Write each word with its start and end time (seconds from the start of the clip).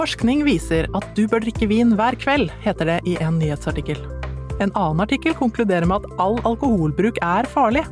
Forskning 0.00 0.46
viser 0.46 0.86
at 0.96 1.08
du 1.12 1.26
bør 1.28 1.42
drikke 1.44 1.66
vin 1.68 1.90
hver 1.92 2.16
kveld, 2.16 2.48
heter 2.64 2.88
det 2.88 2.94
i 3.04 3.18
en 3.20 3.34
nyhetsartikkel. 3.36 3.98
En 4.64 4.70
annen 4.72 5.02
artikkel 5.04 5.34
konkluderer 5.36 5.84
med 5.84 6.06
at 6.06 6.22
all 6.24 6.38
alkoholbruk 6.48 7.18
er 7.20 7.44
farlig. 7.52 7.82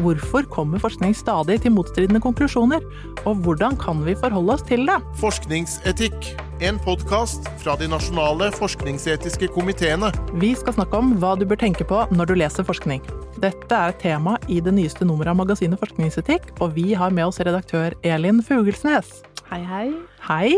Hvorfor 0.00 0.48
kommer 0.48 0.80
forskning 0.80 1.12
stadig 1.12 1.58
til 1.60 1.74
motstridende 1.76 2.22
konklusjoner, 2.24 2.80
og 3.28 3.42
hvordan 3.44 3.76
kan 3.76 4.00
vi 4.06 4.14
forholde 4.16 4.54
oss 4.56 4.64
til 4.64 4.86
det? 4.88 4.96
Forskningsetikk, 5.20 6.30
en 6.64 6.80
podkast 6.86 7.44
fra 7.60 7.76
de 7.76 7.90
nasjonale 7.92 8.48
forskningsetiske 8.56 9.52
komiteene. 9.52 10.14
Vi 10.40 10.54
skal 10.56 10.78
snakke 10.78 11.02
om 11.02 11.12
hva 11.20 11.34
du 11.36 11.44
bør 11.44 11.60
tenke 11.60 11.84
på 11.84 12.06
når 12.08 12.32
du 12.32 12.34
leser 12.40 12.64
forskning. 12.64 13.04
Dette 13.44 13.84
er 13.90 13.92
tema 14.00 14.38
i 14.48 14.62
det 14.64 14.72
nyeste 14.80 15.04
nummeret 15.04 15.36
av 15.36 15.42
magasinet 15.44 15.84
Forskningsetikk, 15.84 16.54
og 16.64 16.72
vi 16.80 16.96
har 16.96 17.12
med 17.12 17.28
oss 17.28 17.44
redaktør 17.44 17.92
Elin 18.00 18.40
Fugelsnes. 18.40 19.18
Hei, 19.54 19.62
hei. 19.70 19.90
Hei. 20.26 20.54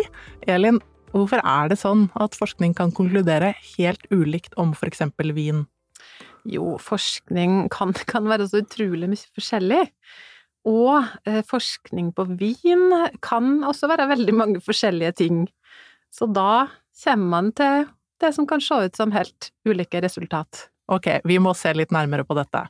Elin, 0.49 0.79
hvorfor 1.13 1.43
er 1.45 1.67
det 1.69 1.77
sånn 1.77 2.07
at 2.17 2.33
forskning 2.39 2.73
kan 2.79 2.95
konkludere 2.97 3.51
helt 3.75 4.07
ulikt 4.09 4.55
om 4.57 4.71
f.eks. 4.73 5.03
vin? 5.37 5.67
Jo, 6.49 6.79
forskning 6.81 7.67
kan, 7.75 7.93
kan, 8.09 8.25
være 8.25 8.47
så 8.49 8.63
utrolig 8.63 9.11
mye 9.13 9.35
forskjellig. 9.37 9.83
Og 10.73 11.11
eh, 11.29 11.43
forskning 11.45 12.09
på 12.17 12.25
vin 12.41 12.87
kan 13.21 13.67
også 13.69 13.91
være 13.93 14.07
veldig 14.15 14.37
mange 14.39 14.63
forskjellige 14.65 15.13
ting. 15.21 15.45
Så 16.09 16.31
da 16.33 16.65
kommer 17.03 17.29
man 17.35 17.53
til 17.61 17.85
det 18.25 18.33
som 18.33 18.49
kan 18.49 18.65
se 18.65 18.81
ut 18.87 18.97
som 18.97 19.13
helt 19.13 19.51
ulike 19.69 20.01
resultat. 20.07 20.71
Ok, 20.89 21.11
vi 21.29 21.37
må 21.37 21.53
se 21.53 21.75
litt 21.77 21.93
nærmere 21.93 22.25
på 22.25 22.39
dette. 22.41 22.65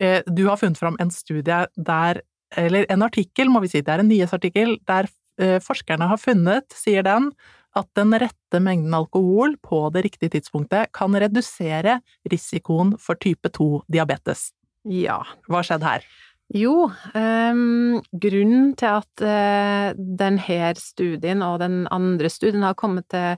Eh, 0.00 0.24
du 0.24 0.46
har 0.48 0.56
funnet 0.56 0.80
fram 0.80 0.96
en 1.04 1.12
studie 1.12 1.66
der, 1.76 2.24
eller 2.64 2.88
en 2.88 3.04
artikkel, 3.04 3.52
må 3.52 3.60
vi 3.60 3.74
si, 3.76 3.84
det 3.84 3.92
er 3.92 4.06
en 4.06 4.12
nyhetsartikkel, 4.14 4.78
der 4.88 5.12
forskerne 5.36 6.06
har 6.08 6.20
funnet, 6.20 6.72
sier 6.72 7.04
den, 7.04 7.30
at 7.76 7.88
den 7.98 8.14
rette 8.16 8.60
mengden 8.62 8.94
alkohol 8.96 9.56
på 9.64 9.82
det 9.94 10.06
riktige 10.06 10.36
tidspunktet 10.36 10.92
kan 10.96 11.16
redusere 11.20 11.98
risikoen 12.30 12.94
for 13.00 13.20
type 13.20 13.50
2-diabetes. 13.52 14.48
Ja. 14.88 15.20
Hva 15.50 15.62
skjedde 15.66 15.88
her? 15.88 16.06
Jo, 16.54 16.86
um, 16.86 17.98
grunnen 18.22 18.70
til 18.78 19.00
at 19.00 19.24
uh, 19.26 19.90
denne 19.96 20.74
studien 20.78 21.42
og 21.42 21.58
den 21.64 21.84
andre 21.90 22.30
studien 22.30 22.62
har 22.62 22.78
kommet 22.78 23.08
til 23.10 23.34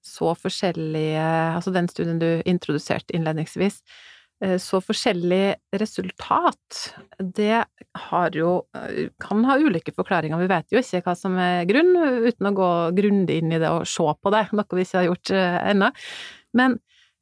så 0.00 0.32
forskjellige 0.32 1.20
Altså 1.20 1.72
den 1.74 1.88
studien 1.88 2.20
du 2.20 2.40
introduserte 2.48 3.12
innledningsvis, 3.16 3.82
så 4.62 4.78
forskjellig 4.80 5.76
resultat, 5.76 6.78
det 7.20 7.62
har 8.08 8.36
jo 8.38 8.54
uh, 8.76 9.00
kan 9.20 9.44
ha 9.44 9.58
ulike 9.60 9.92
forklaringer. 9.92 10.40
Vi 10.40 10.50
vet 10.50 10.72
jo 10.72 10.80
ikke 10.80 11.02
hva 11.04 11.16
som 11.18 11.36
er 11.40 11.66
grunn, 11.68 11.92
uten 12.24 12.48
å 12.48 12.54
gå 12.56 12.70
grundig 12.96 13.40
inn 13.42 13.52
i 13.52 13.60
det 13.60 13.68
og 13.68 13.88
se 13.88 14.06
på 14.16 14.32
det, 14.32 14.46
noe 14.56 14.78
vi 14.78 14.86
ikke 14.86 15.02
har 15.02 15.10
gjort 15.10 15.34
ennå. 15.36 15.90
Men 16.56 16.78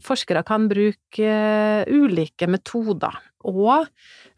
forskere 0.06 0.44
kan 0.46 0.68
bruke 0.70 1.32
ulike 1.90 2.46
metoder 2.46 3.18
og 3.46 3.86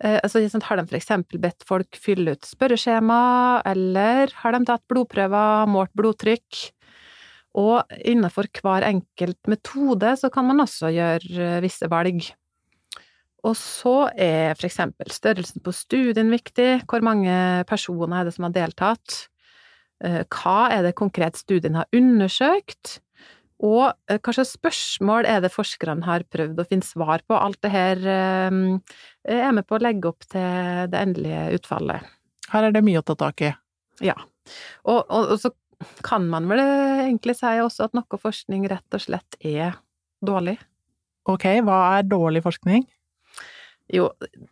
eh, 0.05 0.19
altså, 0.23 0.43
har 0.67 0.81
de 0.81 0.85
for 0.89 0.99
eksempel 0.99 1.41
bedt 1.41 1.65
folk 1.69 1.97
fylle 1.97 2.37
ut 2.37 2.49
spørreskjema, 2.49 3.63
eller 3.71 4.33
har 4.43 4.55
de 4.55 4.65
tatt 4.69 4.85
blodprøver, 4.91 5.71
målt 5.71 5.93
blodtrykk? 5.97 6.61
Og 7.61 7.97
innenfor 8.07 8.47
hver 8.61 8.87
enkelt 8.87 9.49
metode 9.51 10.13
så 10.21 10.31
kan 10.31 10.47
man 10.47 10.63
også 10.63 10.93
gjøre 10.95 11.57
eh, 11.57 11.63
visse 11.65 11.89
valg. 11.91 12.29
Og 13.47 13.57
så 13.57 14.11
er 14.13 14.57
for 14.59 14.69
eksempel 14.69 15.13
størrelsen 15.15 15.63
på 15.65 15.73
studien 15.75 16.33
viktig, 16.33 16.83
hvor 16.91 17.05
mange 17.05 17.35
personer 17.69 18.21
er 18.21 18.29
det 18.29 18.35
som 18.37 18.47
har 18.49 18.57
deltatt, 18.57 19.21
eh, 20.05 20.23
hva 20.29 20.59
er 20.75 20.85
det 20.89 20.99
konkret 20.99 21.41
studien 21.41 21.79
har 21.81 21.89
undersøkt, 21.97 22.99
og 23.61 23.93
eh, 24.09 24.21
hva 24.21 24.35
slags 24.35 24.55
spørsmål 24.57 25.29
er 25.29 25.43
det 25.45 25.53
forskerne 25.53 26.07
har 26.09 26.25
prøvd 26.33 26.61
å 26.61 26.69
finne 26.69 26.87
svar 26.87 27.25
på? 27.29 27.37
Alt 27.37 27.61
det 27.65 27.73
her 27.73 28.05
eh, 28.05 28.61
er 29.37 29.57
med 29.57 29.69
på 29.69 29.77
å 29.77 29.83
legge 29.85 30.13
opp 30.13 30.25
til 30.29 30.87
det 30.93 31.01
endelige 31.01 31.61
utfallet. 31.61 32.13
Her 32.51 32.69
er 32.69 32.77
det 32.77 32.85
mye 32.85 33.01
å 33.01 33.07
ta 33.07 33.17
tak 33.21 33.45
i. 33.47 33.53
Ja. 34.05 34.17
Og, 34.89 35.05
og, 35.05 35.35
og 35.35 35.37
så 35.41 35.53
kan 36.05 36.27
man 36.29 36.49
vel 36.51 36.61
egentlig 36.61 37.37
si 37.39 37.53
også 37.63 37.89
at 37.89 37.97
noe 37.97 38.21
forskning 38.21 38.67
rett 38.69 38.97
og 38.97 39.05
slett 39.05 39.37
er 39.41 39.79
dårlig. 40.25 40.59
Ok, 41.29 41.47
hva 41.65 41.83
er 41.99 42.09
dårlig 42.09 42.43
forskning? 42.45 42.85
Jo, 43.91 44.07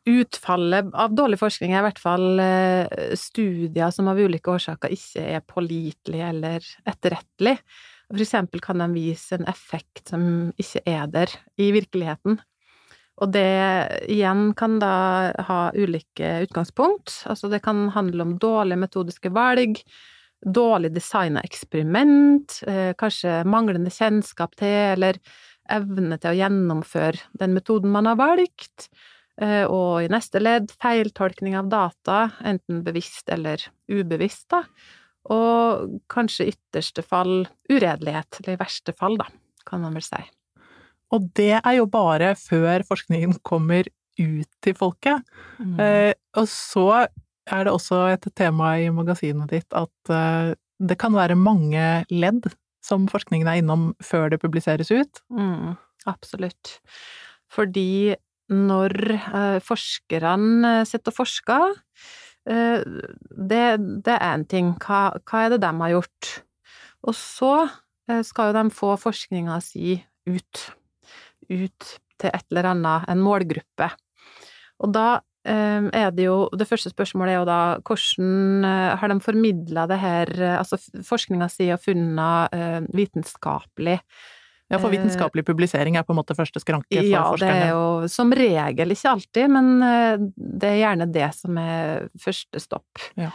utfallet 0.09 0.89
av 0.99 1.13
dårlig 1.15 1.39
forskning 1.39 1.71
er 1.71 1.83
i 1.83 1.87
hvert 1.87 2.01
fall 2.03 2.41
eh, 2.43 3.13
studier 3.19 3.93
som 3.95 4.11
av 4.11 4.19
ulike 4.19 4.51
årsaker 4.51 4.91
ikke 4.95 5.27
er 5.37 5.45
pålitelige 5.47 6.31
eller 6.33 6.67
etterrettelige. 6.89 7.63
For 8.09 8.25
eksempel 8.25 8.63
kan 8.65 8.81
de 8.83 8.89
vise 8.95 9.37
en 9.37 9.47
effekt 9.51 10.11
som 10.11 10.23
ikke 10.59 10.83
er 10.89 11.11
der 11.13 11.35
i 11.61 11.69
virkeligheten. 11.77 12.39
Og 13.19 13.33
det 13.35 13.49
igjen 14.11 14.53
kan 14.59 14.79
da 14.83 14.95
ha 15.49 15.59
ulike 15.75 16.39
utgangspunkt. 16.47 17.21
Altså 17.31 17.51
det 17.53 17.61
kan 17.67 17.89
handle 17.95 18.25
om 18.25 18.37
dårlige 18.41 18.81
metodiske 18.81 19.33
valg, 19.35 19.83
dårlig 20.43 20.93
designa 20.95 21.43
eksperiment, 21.47 22.61
eh, 22.67 22.95
kanskje 22.99 23.43
manglende 23.47 23.91
kjennskap 23.91 24.55
til 24.59 24.95
eller 24.97 25.19
evne 25.69 26.17
til 26.19 26.33
å 26.33 26.39
gjennomføre 26.39 27.39
den 27.39 27.55
metoden 27.55 27.93
man 27.93 28.07
har 28.09 28.17
valgt, 28.19 28.89
og 29.39 30.03
i 30.03 30.09
neste 30.11 30.41
ledd 30.43 30.73
feiltolkning 30.83 31.55
av 31.55 31.69
data, 31.71 32.17
enten 32.43 32.81
bevisst 32.83 33.29
eller 33.31 33.63
ubevisst, 33.87 34.49
da 34.51 34.65
og 35.33 35.99
kanskje 36.11 36.49
ytterste 36.53 37.05
fall 37.05 37.47
uredelighet, 37.71 38.41
eller 38.41 38.57
i 38.57 38.61
verste 38.61 38.95
fall, 38.97 39.19
da, 39.21 39.29
kan 39.69 39.83
man 39.85 39.97
vel 39.97 40.05
si. 40.07 40.21
Og 41.15 41.31
det 41.39 41.55
er 41.59 41.75
jo 41.79 41.89
bare 41.91 42.35
før 42.39 42.85
forskningen 42.89 43.39
kommer 43.47 43.89
ut 44.19 44.49
til 44.65 44.77
folket. 44.77 45.25
Mm. 45.61 45.77
Eh, 45.81 46.13
og 46.37 46.49
så 46.51 46.89
er 47.49 47.65
det 47.65 47.73
også 47.73 48.03
et 48.13 48.29
tema 48.37 48.75
i 48.81 48.89
magasinet 48.93 49.53
ditt 49.53 49.77
at 49.77 50.13
eh, 50.13 50.55
det 50.79 50.99
kan 51.01 51.17
være 51.17 51.39
mange 51.39 51.85
ledd 52.13 52.51
som 52.85 53.09
forskningen 53.11 53.49
er 53.51 53.61
innom 53.61 53.91
før 54.05 54.29
det 54.33 54.41
publiseres 54.43 54.93
ut. 54.93 55.23
Mm, 55.33 55.77
absolutt. 56.09 56.79
Fordi 57.53 58.17
når 58.49 58.95
eh, 59.15 59.59
forskerne 59.65 60.81
sitter 60.89 61.13
og 61.13 61.19
forsker, 61.19 61.77
Eh, 62.49 62.81
det, 63.51 63.65
det 64.05 64.17
er 64.17 64.25
én 64.33 64.47
ting. 64.49 64.73
Hva, 64.81 65.13
hva, 65.29 65.45
er 65.45 65.55
det 65.55 65.63
de 65.65 65.73
har 65.83 65.95
gjort? 65.97 66.33
Og 67.09 67.17
så 67.17 67.55
eh, 68.09 68.23
skal 68.27 68.51
jo 68.51 68.59
de 68.59 68.67
få 68.75 68.95
forskninga 69.01 69.61
si 69.65 69.99
ut. 70.29 70.67
Ut 71.49 71.95
til 72.19 72.33
et 72.35 72.47
eller 72.51 72.73
annet, 72.73 73.09
en 73.09 73.23
målgruppe. 73.23 73.91
Og 74.83 74.93
da 74.95 75.07
eh, 75.49 75.85
er 75.93 76.11
det 76.15 76.27
jo 76.27 76.49
Det 76.59 76.67
første 76.69 76.91
spørsmålet 76.93 77.35
er 77.35 77.39
jo 77.41 77.49
da 77.49 77.61
hvordan 77.83 78.67
har 79.01 79.13
de 79.13 79.21
formidla 79.23 79.87
det 79.91 79.99
her 80.03 80.31
Altså 80.55 80.79
forskninga 81.07 81.49
si 81.51 81.71
og 81.75 81.83
funnet 81.83 82.85
vitenskapelig 82.95 83.99
ja, 84.69 84.77
for 84.77 84.93
vitenskapelig 84.93 85.47
publisering 85.49 85.97
er 85.97 86.05
på 86.05 86.13
en 86.13 86.19
måte 86.21 86.37
første 86.37 86.61
skranke 86.61 86.91
for 86.93 87.09
ja, 87.09 87.23
forskerne? 87.31 87.55
Ja, 87.55 87.61
det 87.61 87.69
er 87.69 87.71
jo 87.73 88.11
som 88.13 88.35
regel, 88.37 88.93
ikke 88.93 89.15
alltid, 89.15 89.55
men 89.55 89.71
eh, 89.87 90.27
det 90.61 90.73
er 90.75 90.83
gjerne 90.83 91.07
det 91.15 91.31
som 91.39 91.61
er 91.63 92.11
første 92.21 92.61
stopp. 92.61 93.07
Ja. 93.17 93.31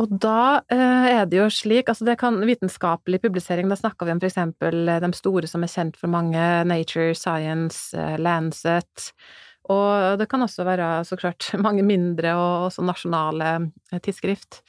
Og 0.00 0.12
da 0.22 0.60
eh, 0.70 1.08
er 1.14 1.24
det 1.28 1.40
jo 1.40 1.48
slik, 1.52 1.88
altså 1.88 2.04
det 2.08 2.18
kan 2.20 2.36
vitenskapelig 2.44 3.22
publisering, 3.24 3.72
da 3.72 3.80
snakker 3.80 4.06
vi 4.06 4.14
om 4.14 4.20
for 4.20 4.28
eksempel 4.28 4.92
de 5.02 5.12
store 5.16 5.48
som 5.50 5.64
er 5.64 5.72
kjent 5.72 5.96
for 6.00 6.12
mange, 6.12 6.44
Nature, 6.68 7.16
Science, 7.16 7.96
eh, 7.96 8.18
Lancet, 8.20 9.10
og 9.72 10.20
det 10.20 10.28
kan 10.28 10.44
også 10.44 10.68
være 10.68 10.92
så 11.08 11.16
klart 11.16 11.48
mange 11.66 11.84
mindre 11.86 12.36
og 12.36 12.68
også 12.68 12.84
nasjonale 12.84 13.70
tidsskrift. 14.04 14.60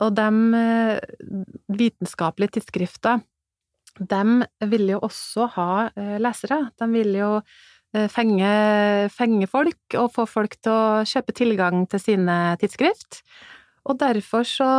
Og 0.00 0.14
de 0.16 0.28
vitenskapelige 1.78 2.56
tidsskrifter 2.56 3.20
de 4.00 4.68
vil 4.72 4.94
jo 4.94 5.02
også 5.04 5.48
ha 5.56 5.70
eh, 5.92 6.16
lesere. 6.22 6.62
De 6.80 6.88
vil 6.92 7.14
jo 7.18 7.30
eh, 7.40 8.08
fenge, 8.12 8.50
fenge, 9.12 9.48
folk 9.50 9.98
og 10.00 10.12
få 10.16 10.26
folk 10.30 10.56
til 10.62 10.72
å 10.72 11.02
kjøpe 11.08 11.36
tilgang 11.36 11.84
til 11.90 12.02
sine 12.02 12.38
tidsskrift. 12.60 13.22
Og 13.88 14.00
derfor 14.00 14.44
så 14.48 14.70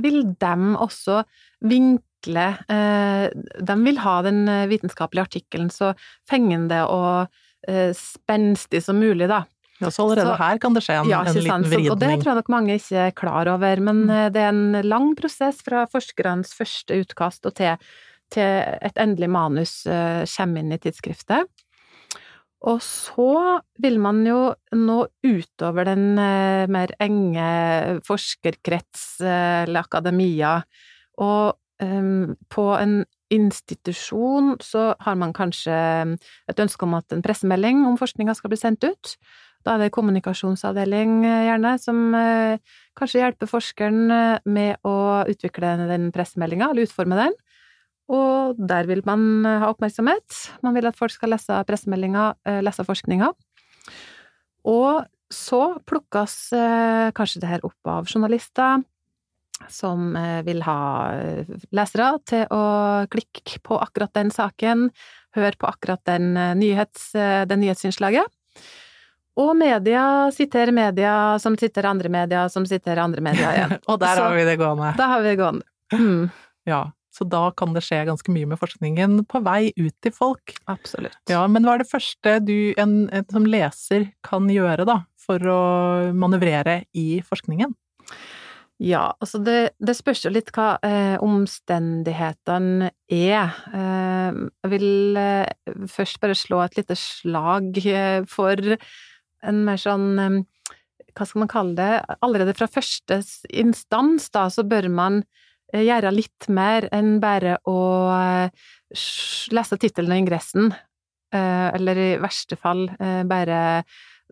vil 0.00 0.22
de 0.40 0.56
også 0.76 1.22
vinkle 1.64 2.48
eh, 2.68 3.28
De 3.32 3.76
vil 3.80 4.02
ha 4.04 4.18
den 4.26 4.42
vitenskapelige 4.68 5.28
artikkelen 5.28 5.70
så 5.72 5.94
fengende 6.28 6.84
og 6.88 7.38
spenstig 7.92 8.80
som 8.80 8.96
mulig, 8.96 9.26
da. 9.28 9.42
Ja, 9.82 9.90
så 9.92 10.06
allerede 10.06 10.30
så, 10.30 10.36
her 10.40 10.60
kan 10.60 10.72
det 10.72 10.80
skje 10.84 10.94
en, 10.96 11.10
ja, 11.12 11.18
en 11.28 11.36
liten 11.36 11.66
vridning. 11.68 11.90
Og 11.92 11.98
det 12.00 12.08
tror 12.22 12.30
jeg 12.30 12.38
nok 12.38 12.48
mange 12.52 12.76
ikke 12.78 13.02
er 13.04 13.12
klar 13.16 13.50
over, 13.52 13.82
men 13.84 14.00
mm. 14.08 14.14
det 14.32 14.40
er 14.40 14.48
en 14.48 14.80
lang 14.88 15.10
prosess 15.18 15.60
fra 15.64 15.82
forskernes 15.92 16.54
første 16.56 17.02
utkast 17.04 17.44
og 17.48 17.58
til 17.60 17.76
til 18.32 18.62
et 18.80 19.00
endelig 19.00 19.30
manus 19.32 19.80
uh, 19.88 20.22
kommer 20.36 20.62
inn 20.62 20.74
i 20.74 20.80
tidsskriftet. 20.80 21.48
Og 22.70 22.82
så 22.84 23.60
vil 23.80 23.96
man 24.02 24.20
jo 24.28 24.50
nå 24.76 24.98
utover 25.24 25.88
den 25.88 26.18
uh, 26.20 26.68
mer 26.70 26.92
enge 27.00 27.46
forskerkrets 28.06 29.06
uh, 29.24 29.64
eller 29.64 29.86
akademia, 29.86 30.58
og 31.20 31.56
um, 31.82 32.36
på 32.52 32.66
en 32.76 33.02
institusjon 33.30 34.56
så 34.64 34.90
har 35.04 35.18
man 35.18 35.32
kanskje 35.36 35.76
et 36.50 36.62
ønske 36.62 36.86
om 36.86 36.96
at 36.98 37.14
en 37.14 37.22
pressemelding 37.22 37.84
om 37.86 37.98
forskninga 38.00 38.34
skal 38.34 38.52
bli 38.52 38.58
sendt 38.58 38.86
ut. 38.88 39.14
Da 39.66 39.74
er 39.74 39.84
det 39.84 39.92
kommunikasjonsavdeling, 39.92 41.24
eh, 41.28 41.46
gjerne, 41.50 41.74
som 41.78 42.14
eh, 42.16 42.58
kanskje 42.96 43.20
hjelper 43.20 43.50
forskeren 43.50 44.00
eh, 44.10 44.38
med 44.48 44.80
å 44.88 45.24
utvikle 45.28 45.74
den 45.90 46.08
pressemeldinga, 46.14 46.70
eller 46.70 46.88
utforme 46.88 47.18
den. 47.18 47.36
Og 48.10 48.58
der 48.58 48.88
vil 48.90 49.04
man 49.06 49.46
ha 49.46 49.70
oppmerksomhet. 49.70 50.36
Man 50.66 50.74
vil 50.74 50.88
at 50.90 50.98
folk 50.98 51.14
skal 51.14 51.30
lese 51.34 51.60
pressemeldinga, 51.68 52.32
lese 52.64 52.86
forskninga. 52.86 53.30
Og 54.70 55.04
så 55.30 55.60
plukkes 55.86 56.34
kanskje 57.14 57.44
det 57.44 57.52
her 57.52 57.62
opp 57.68 57.90
av 57.92 58.10
journalister, 58.10 58.82
som 59.70 60.10
vil 60.42 60.64
ha 60.66 60.80
lesere 61.76 62.10
til 62.26 62.50
å 62.50 62.64
klikke 63.12 63.62
på 63.62 63.78
akkurat 63.78 64.10
den 64.18 64.34
saken, 64.34 64.88
høre 65.38 65.54
på 65.60 65.70
akkurat 65.70 66.02
den 66.10 66.32
nyhets, 66.58 67.12
det 67.14 67.60
nyhetsinnslaget. 67.62 68.26
Og 69.40 69.56
media 69.56 70.30
sitter 70.34 70.72
media 70.74 71.38
som 71.38 71.56
sitter 71.58 71.86
andre 71.88 72.10
media 72.12 72.48
som 72.52 72.66
sitter 72.66 72.98
andre 73.00 73.22
media 73.24 73.52
igjen. 73.54 73.76
og 73.90 74.00
der 74.02 74.18
så, 74.18 74.28
har 74.28 74.36
vi 74.36 74.46
det 74.48 74.56
gående. 74.60 74.94
Da 74.98 75.10
har 75.12 75.22
vi 75.22 75.30
det 75.30 75.36
gående. 75.40 75.66
Mm. 75.94 76.24
Ja, 76.68 76.80
så 77.10 77.26
da 77.26 77.48
kan 77.56 77.74
det 77.74 77.82
skje 77.84 78.04
ganske 78.08 78.32
mye 78.32 78.48
med 78.52 78.60
forskningen 78.60 79.24
på 79.30 79.42
vei 79.46 79.72
ut 79.78 79.94
til 80.02 80.14
folk. 80.14 80.54
Absolutt. 80.70 81.18
Ja, 81.30 81.42
men 81.50 81.66
hva 81.66 81.76
er 81.76 81.82
det 81.82 81.90
første 81.90 82.36
du 82.44 82.72
en, 82.78 83.08
en, 83.10 83.26
som 83.30 83.48
leser 83.48 84.10
kan 84.26 84.46
gjøre, 84.50 84.86
da, 84.88 85.00
for 85.20 85.42
å 85.50 85.62
manøvrere 86.16 86.84
i 86.96 87.08
forskningen? 87.26 87.74
Ja, 88.80 89.10
altså 89.20 89.42
det, 89.44 89.74
det 89.76 89.92
spørs 89.98 90.22
jo 90.24 90.32
litt 90.32 90.54
hva 90.56 90.78
eh, 90.86 91.18
omstendighetene 91.20 92.88
er. 93.12 93.58
Eh, 93.76 94.38
jeg 94.64 94.72
vil 94.72 95.18
eh, 95.20 95.74
først 95.90 96.22
bare 96.22 96.38
slå 96.38 96.62
et 96.64 96.78
lite 96.80 96.96
slag 96.96 97.76
eh, 97.82 98.22
for 98.30 98.78
en 99.40 99.60
mer 99.66 99.80
sånn 99.80 100.46
hva 101.16 101.26
skal 101.26 101.42
man 101.42 101.50
kalle 101.50 101.74
det, 101.76 102.16
allerede 102.22 102.54
fra 102.56 102.68
første 102.70 103.20
instans, 103.50 104.28
da, 104.32 104.46
så 104.52 104.62
bør 104.64 104.88
man 104.92 105.20
eh, 105.24 105.49
gjøre 105.72 106.12
litt 106.14 106.48
mer 106.52 106.88
enn 106.94 107.18
bare 107.22 107.58
å 107.68 107.80
eh, 108.14 108.70
lese 109.54 109.78
tittelen 109.80 110.14
og 110.16 110.22
ingressen, 110.24 110.72
eh, 111.34 111.68
eller 111.74 112.00
i 112.00 112.08
verste 112.22 112.58
fall 112.58 112.88
bare 113.30 113.60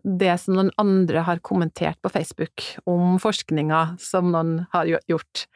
det 0.03 0.31
som 0.39 0.55
noen 0.55 0.71
andre 0.79 1.23
har 1.27 1.41
kommentert 1.43 1.99
på 2.01 2.11
Facebook 2.13 2.63
om 2.87 3.17
forskninga 3.19 3.99
som 3.99 4.31
noen 4.31 4.61
har 4.71 4.87
gjort. 5.11 5.47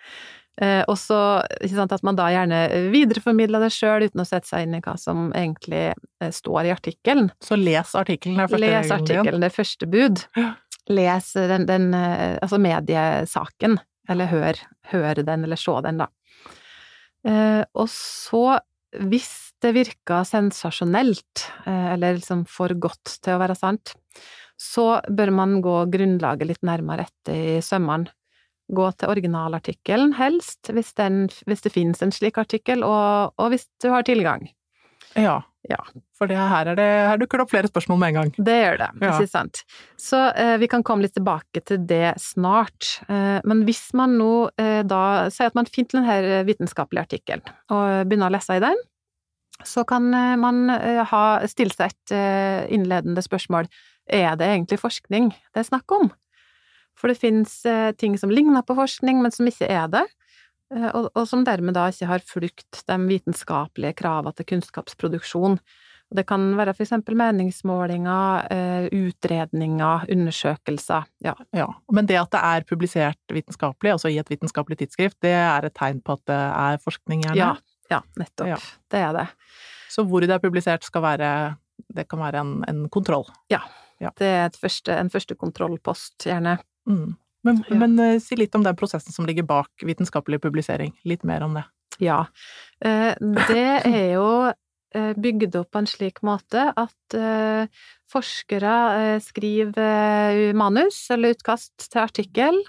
Eh, 0.61 0.83
og 0.85 0.97
så 1.01 1.17
at 1.41 2.03
man 2.05 2.17
da 2.17 2.27
gjerne 2.29 2.59
videreformidler 2.93 3.63
det 3.63 3.71
sjøl, 3.73 4.05
uten 4.05 4.21
å 4.21 4.27
sette 4.27 4.51
seg 4.51 4.67
inn 4.67 4.75
i 4.77 4.81
hva 4.85 4.93
som 5.01 5.31
egentlig 5.33 5.87
eh, 5.89 6.29
står 6.29 6.69
i 6.69 6.73
artikkelen. 6.75 7.31
Så 7.41 7.57
les 7.57 7.95
artikkelen, 7.97 8.43
første 8.45 8.61
Les 8.61 8.93
artikkelen, 8.93 9.41
det 9.41 9.49
er 9.49 9.55
første 9.55 9.89
bud. 9.89 10.21
Les 10.93 11.31
den, 11.33 11.65
den, 11.69 11.89
eh, 11.97 12.37
altså 12.43 12.61
mediesaken, 12.61 13.79
eller 14.09 14.29
hør, 14.31 14.59
hør 14.91 15.23
den, 15.23 15.45
eller 15.47 15.59
se 15.59 15.75
den, 15.85 16.03
da. 16.03 16.09
Eh, 17.27 17.63
og 17.79 17.87
så, 17.91 18.59
hvis 19.07 19.31
det 19.63 19.73
virker 19.77 20.25
sensasjonelt, 20.27 21.45
eh, 21.65 21.93
eller 21.93 22.17
liksom 22.17 22.43
for 22.49 22.73
godt 22.75 23.17
til 23.23 23.37
å 23.37 23.43
være 23.43 23.55
sant, 23.59 23.95
så 24.59 24.99
bør 25.09 25.31
man 25.35 25.61
gå 25.63 25.77
grunnlaget 25.93 26.51
litt 26.51 26.67
nærmere 26.67 27.07
etter 27.07 27.57
i 27.57 27.63
sømmene 27.63 28.11
gå 28.73 28.89
til 28.97 29.11
originalartikkelen, 29.11 30.13
helst, 30.17 30.69
hvis, 30.71 30.93
den, 30.99 31.25
hvis, 31.47 31.63
det 31.65 31.73
finnes 31.73 32.01
en 32.03 32.13
slik 32.15 32.39
artikkel, 32.41 32.85
og, 32.87 33.33
og, 33.37 33.49
hvis 33.53 33.67
du 33.83 33.89
har 33.91 34.05
tilgang. 34.07 34.47
Ja. 35.19 35.41
Ja. 35.69 35.79
For 36.17 36.31
her, 36.31 36.69
er 36.73 36.77
det, 36.77 36.87
her 37.07 37.19
dukker 37.21 37.39
det 37.39 37.45
opp 37.45 37.51
flere 37.53 37.69
spørsmål 37.71 37.99
med 38.01 38.11
en 38.11 38.17
gang. 38.19 38.31
Det 38.37 38.55
gjør 38.57 38.79
det, 38.81 38.89
ja. 38.99 39.11
ikke 39.13 39.31
sant. 39.31 39.61
Så 39.99 40.19
eh, 40.39 40.55
vi 40.61 40.69
kan 40.71 40.83
komme 40.85 41.05
litt 41.05 41.15
tilbake 41.15 41.63
til 41.63 41.85
det 41.89 42.15
snart. 42.21 42.97
Eh, 43.07 43.39
men 43.47 43.63
hvis 43.67 43.85
man 43.97 44.17
nå 44.19 44.31
eh, 44.59 44.81
da 44.87 45.03
sier 45.33 45.51
at 45.51 45.59
man 45.59 45.69
finner 45.69 46.03
denne 46.03 46.41
vitenskapelige 46.49 47.07
artikkelen, 47.07 47.53
og 47.71 48.09
begynner 48.09 48.31
å 48.31 48.35
lese 48.35 48.59
i 48.59 48.63
den, 48.63 48.81
så 49.63 49.85
kan 49.87 50.09
eh, 50.13 50.35
man 50.39 50.65
eh, 50.73 51.03
ha, 51.07 51.23
stille 51.49 51.75
seg 51.75 51.93
et 51.93 52.15
eh, 52.17 52.65
innledende 52.73 53.23
spørsmål. 53.23 53.69
Er 54.11 54.35
det 54.39 54.49
egentlig 54.49 54.81
forskning 54.81 55.31
det 55.31 55.63
er 55.63 55.69
snakk 55.69 55.95
om? 55.95 56.11
For 56.99 57.09
det 57.09 57.21
finnes 57.21 57.55
eh, 57.69 57.91
ting 57.97 58.17
som 58.19 58.31
ligner 58.33 58.65
på 58.65 58.75
forskning, 58.77 59.21
men 59.23 59.33
som 59.33 59.47
ikke 59.49 59.69
er 59.71 59.87
det, 59.93 60.03
eh, 60.03 60.22
og, 60.93 61.09
og 61.13 61.25
som 61.29 61.45
dermed 61.47 61.75
da 61.77 61.87
ikke 61.91 62.09
har 62.09 62.25
fulgt 62.27 62.83
de 62.89 62.99
vitenskapelige 63.07 63.97
kravene 63.99 64.33
til 64.37 64.47
kunnskapsproduksjon. 64.53 65.59
Det 66.13 66.25
kan 66.29 66.51
være 66.57 66.75
for 66.75 66.85
eksempel 66.85 67.15
meningsmålinger, 67.17 68.47
eh, 68.53 68.87
utredninger, 68.93 70.05
undersøkelser, 70.13 71.07
ja. 71.25 71.33
ja. 71.55 71.67
Men 71.91 72.09
det 72.09 72.19
at 72.21 72.33
det 72.35 72.41
er 72.43 72.67
publisert 72.69 73.33
vitenskapelig, 73.33 73.95
altså 73.95 74.11
i 74.13 74.19
et 74.21 74.29
vitenskapelig 74.29 74.77
tidsskrift, 74.83 75.17
det 75.25 75.33
er 75.39 75.65
et 75.65 75.73
tegn 75.77 76.03
på 76.05 76.17
at 76.19 76.25
det 76.29 76.37
er 76.37 76.83
forskning, 76.83 77.23
gjerne? 77.25 77.39
Ja, 77.39 77.79
ja 77.89 78.01
nettopp. 78.19 78.51
Ja. 78.51 78.59
Det 78.93 79.01
er 79.01 79.17
det. 79.17 79.25
Så 79.93 80.05
hvor 80.05 80.21
det 80.21 80.33
er 80.33 80.43
publisert 80.43 80.85
skal 80.85 81.05
være 81.05 81.31
Det 81.93 82.05
kan 82.09 82.19
være 82.21 82.39
en, 82.41 82.63
en 82.69 82.85
kontroll? 82.89 83.25
Ja. 83.49 83.59
ja. 83.99 84.11
Det 84.17 84.27
er 84.27 84.53
første, 84.53 84.93
en 84.93 85.09
første 85.09 85.35
kontrollpost, 85.35 86.21
gjerne. 86.21 86.59
Mm. 86.85 87.15
Men, 87.43 87.63
ja. 87.67 87.77
men 87.77 87.95
uh, 87.99 88.19
si 88.23 88.37
litt 88.39 88.55
om 88.55 88.63
den 88.65 88.77
prosessen 88.79 89.15
som 89.15 89.27
ligger 89.27 89.45
bak 89.47 89.85
vitenskapelig 89.85 90.41
publisering. 90.43 90.93
Litt 91.07 91.25
mer 91.27 91.43
om 91.45 91.57
det. 91.59 91.65
Ja. 92.01 92.23
Uh, 92.83 93.11
det 93.49 93.69
er 93.83 94.13
jo 94.15 94.27
uh, 94.49 95.13
bygd 95.19 95.57
opp 95.59 95.73
på 95.75 95.83
en 95.83 95.89
slik 95.89 96.23
måte 96.25 96.69
at 96.71 97.17
forskere 98.13 99.19
skriver 99.21 100.53
manus 100.57 100.97
eller 101.13 101.33
utkast 101.35 101.87
til 101.91 102.01
artikkel. 102.01 102.59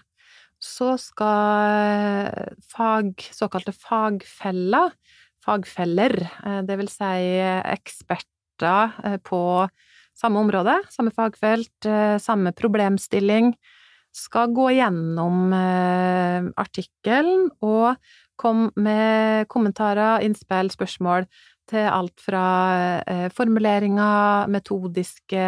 Så 0.60 0.94
skal 1.00 2.32
fag, 2.72 3.20
såkalte 3.32 3.72
fagfeller, 3.76 4.92
fagfeller, 5.44 6.16
det 6.64 6.78
vil 6.80 6.88
si 6.88 7.10
eksperter 7.40 9.18
på 9.28 9.40
samme 10.16 10.44
område, 10.44 10.78
samme 10.92 11.12
fagfelt, 11.12 11.88
samme 12.24 12.54
problemstilling, 12.56 13.52
skal 14.14 14.52
gå 14.54 14.68
gjennom 14.76 15.50
eh, 15.56 16.46
artikkelen 16.60 17.48
og 17.66 17.96
komme 18.40 18.70
med 18.78 19.48
kommentarer, 19.50 20.22
innspill, 20.26 20.70
spørsmål 20.72 21.26
til 21.70 21.86
alt 21.88 22.20
fra 22.20 22.46
eh, 23.08 23.28
formuleringer, 23.34 24.50
metodiske 24.52 25.44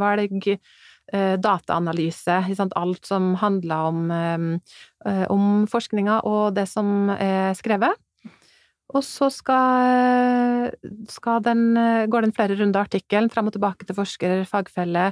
valg, 0.00 0.48
eh, 0.52 1.36
dataanalyse, 1.40 2.40
alt 2.76 3.06
som 3.06 3.34
handler 3.40 3.90
om, 3.90 4.10
eh, 4.10 5.24
om 5.32 5.64
forskninga 5.70 6.20
og 6.24 6.54
det 6.54 6.68
som 6.68 7.10
er 7.10 7.54
skrevet. 7.56 7.96
Og 8.94 9.02
så 9.02 9.26
skal, 9.34 10.70
skal 11.10 11.40
den, 11.42 11.74
går 12.06 12.22
den 12.22 12.32
flere 12.32 12.54
runder 12.54 12.84
artikkelen 12.84 13.28
fram 13.32 13.48
og 13.50 13.56
tilbake 13.56 13.84
til 13.84 13.96
forsker, 13.98 14.44
fagfelle, 14.46 15.08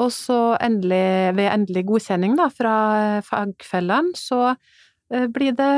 og 0.00 0.08
så 0.12 0.56
endelig, 0.62 1.34
ved 1.36 1.50
endelig 1.50 1.84
godkjenning 1.90 2.36
da, 2.38 2.48
fra 2.52 2.74
fagfellene, 3.26 4.16
så 4.16 4.54
eh, 5.12 5.28
blir 5.32 5.56
det 5.58 5.70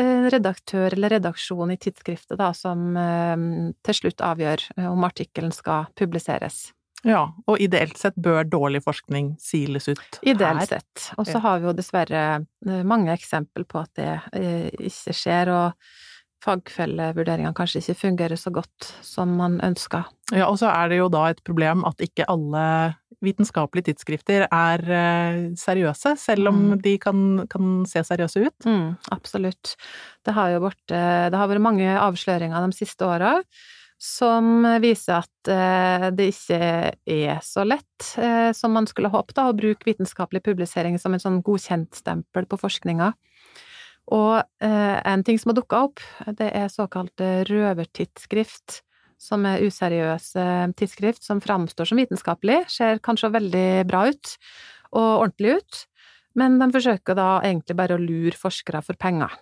eh, 0.00 0.28
redaktør 0.34 0.96
eller 0.96 1.16
redaksjon 1.16 1.74
i 1.74 1.78
tidsskriftet 1.78 2.40
da, 2.40 2.50
som 2.56 2.96
eh, 2.98 3.48
til 3.86 3.98
slutt 4.00 4.24
avgjør 4.26 4.66
om 4.90 5.06
artikkelen 5.06 5.54
skal 5.54 5.90
publiseres. 5.98 6.70
Ja, 7.06 7.24
og 7.50 7.58
ideelt 7.58 7.98
sett 7.98 8.14
bør 8.22 8.46
dårlig 8.46 8.84
forskning 8.84 9.32
siles 9.42 9.88
ut 9.90 9.98
her? 9.98 10.34
Ideelt 10.34 10.68
sett. 10.70 11.08
Og 11.18 11.26
så 11.26 11.40
har 11.42 11.58
vi 11.58 11.66
jo 11.66 11.74
dessverre 11.74 12.44
mange 12.86 13.10
eksempel 13.10 13.66
på 13.66 13.80
at 13.80 13.90
det 13.98 14.12
ikke 14.78 15.14
skjer, 15.18 15.50
og 15.50 15.88
fagfellevurderingene 16.46 17.54
kanskje 17.58 17.82
ikke 17.82 17.98
fungerer 18.04 18.38
så 18.38 18.52
godt 18.54 18.92
som 19.02 19.34
man 19.38 19.58
ønsker. 19.66 20.06
Ja, 20.30 20.46
og 20.46 20.60
så 20.62 20.70
er 20.70 20.92
det 20.92 21.00
jo 21.02 21.10
da 21.10 21.28
et 21.32 21.42
problem 21.42 21.82
at 21.90 22.02
ikke 22.06 22.28
alle 22.30 22.62
vitenskapelige 23.22 23.90
tidsskrifter 23.90 24.46
er 24.46 24.82
eh, 24.86 25.42
seriøse, 25.58 26.14
selv 26.20 26.50
om 26.50 26.58
mm. 26.72 26.80
de 26.84 26.96
kan, 27.02 27.20
kan, 27.50 27.70
se 27.88 28.02
seriøse 28.06 28.42
ut. 28.42 28.66
Mm, 28.68 28.88
absolutt. 29.14 29.76
Det 30.26 30.34
har 30.36 30.52
jo 30.54 30.64
vært, 30.66 30.84
eh, 30.94 31.28
det 31.32 31.38
har 31.38 31.50
vært 31.50 31.64
mange 31.64 31.94
avsløringer 31.98 32.66
de 32.66 32.78
siste 32.82 33.06
åra 33.06 33.38
som 34.02 34.64
viser 34.82 35.20
at 35.20 35.50
eh, 35.54 36.08
det 36.10 36.32
ikke 36.32 36.62
er 37.14 37.42
så 37.46 37.62
lett 37.62 38.08
som 38.58 38.72
man 38.74 38.88
skulle 38.90 39.12
håpe, 39.12 39.30
da, 39.36 39.46
å 39.46 39.54
bruke 39.54 39.86
vitenskapelig 39.86 40.42
publisering 40.42 40.98
som 40.98 41.14
en 41.14 41.22
sånn 41.22 41.38
godkjentstempel 41.46 42.48
på 42.50 42.58
forskninga. 42.58 43.12
Og 44.12 44.66
en 44.66 45.22
ting 45.22 45.38
som 45.38 45.52
har 45.52 45.56
dukka 45.60 45.84
opp, 45.86 46.02
det 46.34 46.48
er 46.50 46.66
såkalt 46.72 47.22
røvertidsskrift 47.46 48.80
som 49.22 49.46
er 49.46 49.62
useriøse 49.62 50.44
tidsskrift, 50.78 51.22
som 51.24 51.40
framstår 51.42 51.88
som 51.88 52.00
vitenskapelig, 52.00 52.64
ser 52.74 53.00
kanskje 53.04 53.32
veldig 53.36 53.68
bra 53.90 54.08
ut 54.10 54.34
og 54.92 55.08
ordentlig 55.22 55.60
ut, 55.60 55.80
men 56.38 56.58
de 56.60 56.68
forsøker 56.74 57.16
da 57.16 57.30
egentlig 57.44 57.78
bare 57.78 57.96
å 57.96 58.02
lure 58.02 58.36
forskere 58.38 58.82
for 58.84 58.98
penger. 59.00 59.34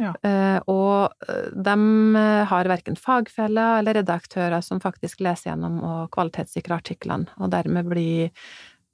Ja. 0.00 0.14
Eh, 0.24 0.58
og 0.72 1.12
eh, 1.28 1.50
de 1.52 2.22
har 2.48 2.70
verken 2.70 2.96
fagfeller 2.96 3.82
eller 3.82 3.98
redaktører 3.98 4.64
som 4.64 4.80
faktisk 4.80 5.20
leser 5.24 5.50
gjennom 5.50 5.82
og 5.84 6.14
kvalitetssikrer 6.16 6.78
artiklene, 6.78 7.28
og 7.36 7.52
dermed 7.52 7.90
blir 7.90 8.32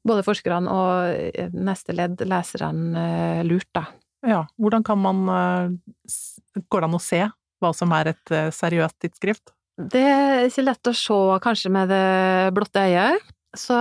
både 0.07 0.25
forskerne 0.27 0.73
og 0.73 1.13
eh, 1.31 1.53
neste 1.55 1.95
ledd, 1.95 2.25
leserne, 2.27 3.05
eh, 3.05 3.45
lurt, 3.47 3.71
da. 3.77 3.87
Ja, 4.27 4.45
hvordan 4.55 4.85
kan 4.87 5.01
man 5.03 5.25
eh, 5.27 5.73
Går 6.71 6.83
det 6.83 6.87
an 6.87 6.95
å 6.95 7.03
se 7.03 7.25
hva 7.63 7.71
som 7.75 7.95
er 7.97 8.13
et 8.13 8.35
eh, 8.35 8.51
seriøst 8.55 8.99
tidsskrift? 9.03 9.55
Det 9.91 10.03
er 10.03 10.45
ikke 10.47 10.67
lett 10.67 10.91
å 10.91 10.95
se 10.95 11.19
kanskje 11.43 11.71
med 11.75 11.91
det 11.91 12.53
blotte 12.55 12.85
øyet, 12.87 13.33
så 13.59 13.77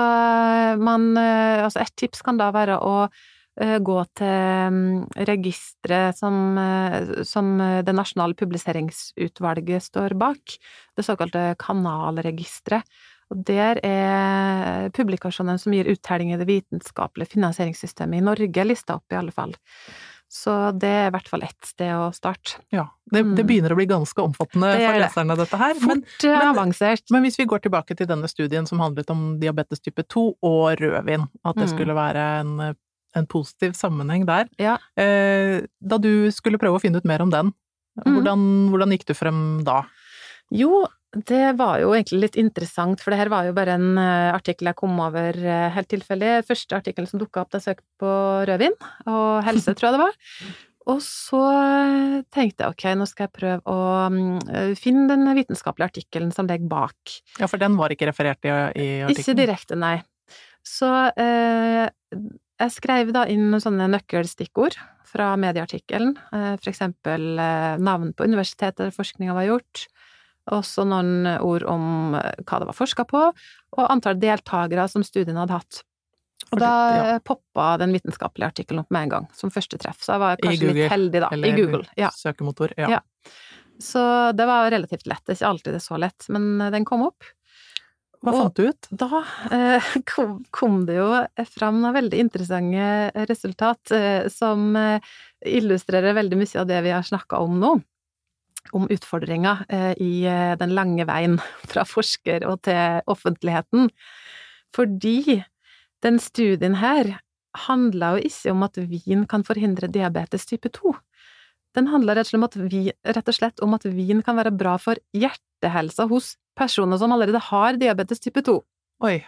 man 0.82 1.12
eh, 1.20 1.62
Altså, 1.64 1.80
ett 1.84 1.94
tips 1.96 2.24
kan 2.26 2.40
da 2.40 2.50
være 2.52 2.80
å 2.84 2.96
eh, 3.06 3.78
gå 3.80 3.98
til 4.18 4.74
mm, 4.76 5.22
registeret 5.30 6.18
som, 6.18 6.58
eh, 6.58 7.22
som 7.28 7.54
det 7.86 7.96
nasjonale 7.96 8.36
publiseringsutvalget 8.40 9.88
står 9.92 10.18
bak, 10.20 10.58
det 10.98 11.08
såkalte 11.08 11.52
kanalregisteret. 11.62 12.88
Og 13.32 13.46
der 13.48 13.80
er 13.88 14.90
publikasjonene 14.92 15.62
som 15.62 15.72
gir 15.72 15.88
uttelling 15.88 16.34
i 16.34 16.40
det 16.40 16.50
vitenskapelige 16.50 17.38
finansieringssystemet 17.38 18.20
i 18.20 18.26
Norge, 18.26 18.66
lista 18.68 18.98
opp, 18.98 19.06
i 19.14 19.20
alle 19.22 19.32
fall. 19.32 19.54
Så 20.32 20.54
det 20.80 20.88
er 20.88 21.08
i 21.10 21.12
hvert 21.12 21.28
fall 21.28 21.42
ett 21.44 21.66
sted 21.68 21.92
å 21.92 22.06
starte. 22.16 22.54
Ja, 22.72 22.86
det, 23.12 23.20
det 23.36 23.44
Mm. 23.44 23.48
begynner 23.50 23.74
å 23.74 23.76
bli 23.76 23.86
ganske 23.90 24.16
omfattende 24.24 24.70
Det 24.72 24.86
for 24.88 24.96
er 24.96 25.02
leserne, 25.04 25.36
dette 25.36 25.58
her. 25.60 25.74
Fort 25.76 26.24
eh, 26.24 26.38
men- 26.40 26.56
avansert. 26.56 27.04
men 27.12 27.24
hvis 27.26 27.36
vi 27.38 27.46
går 27.52 27.60
tilbake 27.66 27.98
til 27.98 28.08
denne 28.08 28.30
studien 28.32 28.66
som 28.66 28.80
handlet 28.80 29.10
om 29.12 29.40
diabetes 29.42 29.82
type 29.84 30.06
2 30.08 30.38
og 30.42 30.78
rødvin, 30.80 31.28
at 31.44 31.56
det 31.60 31.68
Mm. 31.68 31.74
skulle 31.76 31.94
være 32.00 32.24
en, 32.40 32.76
en 33.14 33.28
positiv 33.28 33.74
sammenheng 33.76 34.26
der. 34.26 34.48
Ja. 34.58 34.78
Eh, 34.96 35.68
da 35.84 35.98
du 35.98 36.32
skulle 36.32 36.58
prøve 36.58 36.80
å 36.80 36.82
finne 36.82 36.96
ut 36.98 37.06
mer 37.06 37.22
om 37.22 37.30
den, 37.30 37.54
Mm. 38.00 38.16
hvordan, 38.16 38.70
hvordan 38.72 38.92
gikk 38.96 39.06
du 39.08 39.14
frem 39.14 39.64
da? 39.66 39.84
Jo, 40.50 40.88
det 41.12 41.58
var 41.60 41.82
jo 41.82 41.92
egentlig 41.92 42.22
litt 42.22 42.38
interessant, 42.40 43.02
for 43.04 43.12
det 43.12 43.20
her 43.20 43.32
var 43.34 43.48
jo 43.48 43.56
bare 43.56 43.76
en 43.76 44.00
eh, 44.00 44.32
artikkel 44.32 44.70
jeg 44.70 44.80
kom 44.80 44.94
over 45.04 45.36
eh, 45.36 45.70
helt 45.76 45.90
tilfeldig. 45.92 46.38
Første 46.48 46.78
artikkel 46.78 47.08
som 47.10 47.20
dukka 47.20 47.44
opp 47.44 47.52
da 47.52 47.60
jeg 47.60 47.74
søkte 47.74 47.88
på 48.00 48.12
rødvin 48.48 48.78
og 49.12 49.42
helse, 49.48 49.76
tror 49.76 49.90
jeg 49.90 49.98
det 49.98 50.04
var. 50.06 50.20
Og 50.92 51.02
så 51.04 51.42
eh, 51.52 52.16
tenkte 52.32 52.64
jeg 52.64 52.76
ok, 52.76 52.86
nå 52.96 53.10
skal 53.10 53.28
jeg 53.28 53.36
prøve 53.36 53.76
å 53.76 53.82
mm, 54.14 54.78
finne 54.80 55.10
den 55.12 55.28
vitenskapelige 55.36 55.92
artikkelen 55.92 56.32
som 56.36 56.48
ligger 56.50 56.72
bak. 56.72 57.18
Ja, 57.42 57.52
for 57.52 57.62
den 57.62 57.76
var 57.80 57.92
ikke 57.92 58.08
referert 58.10 58.48
i, 58.48 58.56
i 58.80 58.90
Ikke 59.12 59.36
direkte, 59.38 59.76
nei. 59.80 59.98
Så 60.68 60.88
eh, 61.20 61.92
jeg 62.62 62.74
skrev 62.76 63.12
da 63.16 63.26
inn 63.30 63.50
noen 63.50 63.64
sånne 63.64 63.90
nøkkelstikkord 63.98 64.78
fra 65.12 65.34
medieartikkelen, 65.40 66.14
eh, 66.32 66.54
for 66.60 66.72
eksempel 66.72 67.34
eh, 67.42 67.76
navn 67.82 68.14
på 68.16 68.28
universitetet 68.30 68.86
der 68.86 68.96
forskninga 68.96 69.36
var 69.36 69.50
gjort, 69.50 69.86
også 70.60 70.86
noen 70.88 71.30
ord 71.40 71.66
om 71.70 72.18
eh, 72.20 72.44
hva 72.44 72.62
det 72.62 72.68
var 72.72 72.78
forska 72.78 73.08
på, 73.10 73.24
og 73.78 73.88
antall 73.88 74.20
deltakere 74.22 74.88
som 74.92 75.06
studien 75.08 75.40
hadde 75.40 75.62
hatt. 75.62 75.82
Og 76.52 76.60
da 76.60 76.72
ja. 76.72 77.04
eh, 77.14 77.22
poppa 77.24 77.76
den 77.82 77.94
vitenskapelige 77.96 78.52
artikkelen 78.52 78.84
opp 78.84 78.92
med 78.92 79.08
en 79.08 79.16
gang, 79.16 79.28
som 79.38 79.54
første 79.54 79.80
treff, 79.82 80.02
så 80.04 80.16
jeg 80.16 80.24
var 80.24 80.42
kanskje 80.42 80.66
Google, 80.66 80.80
litt 80.82 80.94
heldig 80.96 81.24
da. 81.24 81.30
Eller 81.36 81.52
I 81.52 81.60
Google, 81.62 81.84
ja. 82.00 82.12
søkemotor? 82.16 82.74
Ja. 82.80 82.98
Ja. 82.98 83.02
Så 83.82 84.02
det 84.38 84.46
var 84.46 84.72
relativt 84.72 85.08
lett, 85.10 85.24
det 85.26 85.34
er 85.34 85.40
ikke 85.40 85.54
alltid 85.56 85.74
det 85.74 85.80
er 85.80 85.86
så 85.86 86.02
lett, 86.02 86.28
men 86.34 86.50
eh, 86.62 86.74
den 86.74 86.88
kom 86.88 87.06
opp. 87.08 87.30
Hva 88.22 88.36
fant 88.36 88.60
du 88.60 88.68
ut? 88.70 88.90
Da 88.94 89.24
eh, 89.50 89.94
kom, 90.12 90.42
kom 90.54 90.84
det 90.90 91.00
jo 91.00 91.08
fram 91.50 91.80
noen 91.82 91.96
veldig 91.98 92.20
interessante 92.22 93.26
resultat 93.30 93.94
eh, 93.98 94.28
som 94.30 94.76
illustrerer 95.42 96.14
veldig 96.14 96.38
mye 96.38 96.60
av 96.62 96.68
det 96.70 96.84
vi 96.86 96.94
har 96.94 97.08
snakka 97.08 97.42
om 97.42 97.58
nå. 97.64 97.72
Om 98.72 98.86
utfordringer 98.94 99.66
eh, 99.74 99.94
i 99.98 100.12
eh, 100.30 100.54
den 100.60 100.76
lange 100.78 101.06
veien 101.10 101.40
fra 101.72 101.86
forsker 101.88 102.46
og 102.48 102.62
til 102.68 103.02
offentligheten. 103.10 103.90
Fordi 104.76 105.42
den 106.06 106.20
studien 106.22 106.78
her 106.82 107.18
handla 107.68 108.16
jo 108.16 108.30
ikke 108.30 108.54
om 108.54 108.64
at 108.68 108.78
vin 108.78 109.26
kan 109.30 109.44
forhindre 109.44 109.90
diabetes 109.92 110.48
type 110.48 110.72
2. 110.72 110.94
Den 111.76 111.88
handla 111.92 112.16
rett, 112.16 112.32
rett 112.32 113.30
og 113.32 113.36
slett 113.36 113.62
om 113.64 113.76
at 113.76 113.86
vin 113.88 114.22
kan 114.24 114.40
være 114.40 114.54
bra 114.56 114.78
for 114.80 115.00
hjertehelsa 115.16 116.08
hos 116.12 116.36
personer 116.58 117.00
som 117.00 117.12
allerede 117.16 117.40
har 117.52 117.80
diabetes 117.80 118.24
type 118.24 118.44
2. 118.48 118.58
Oi. 119.08 119.20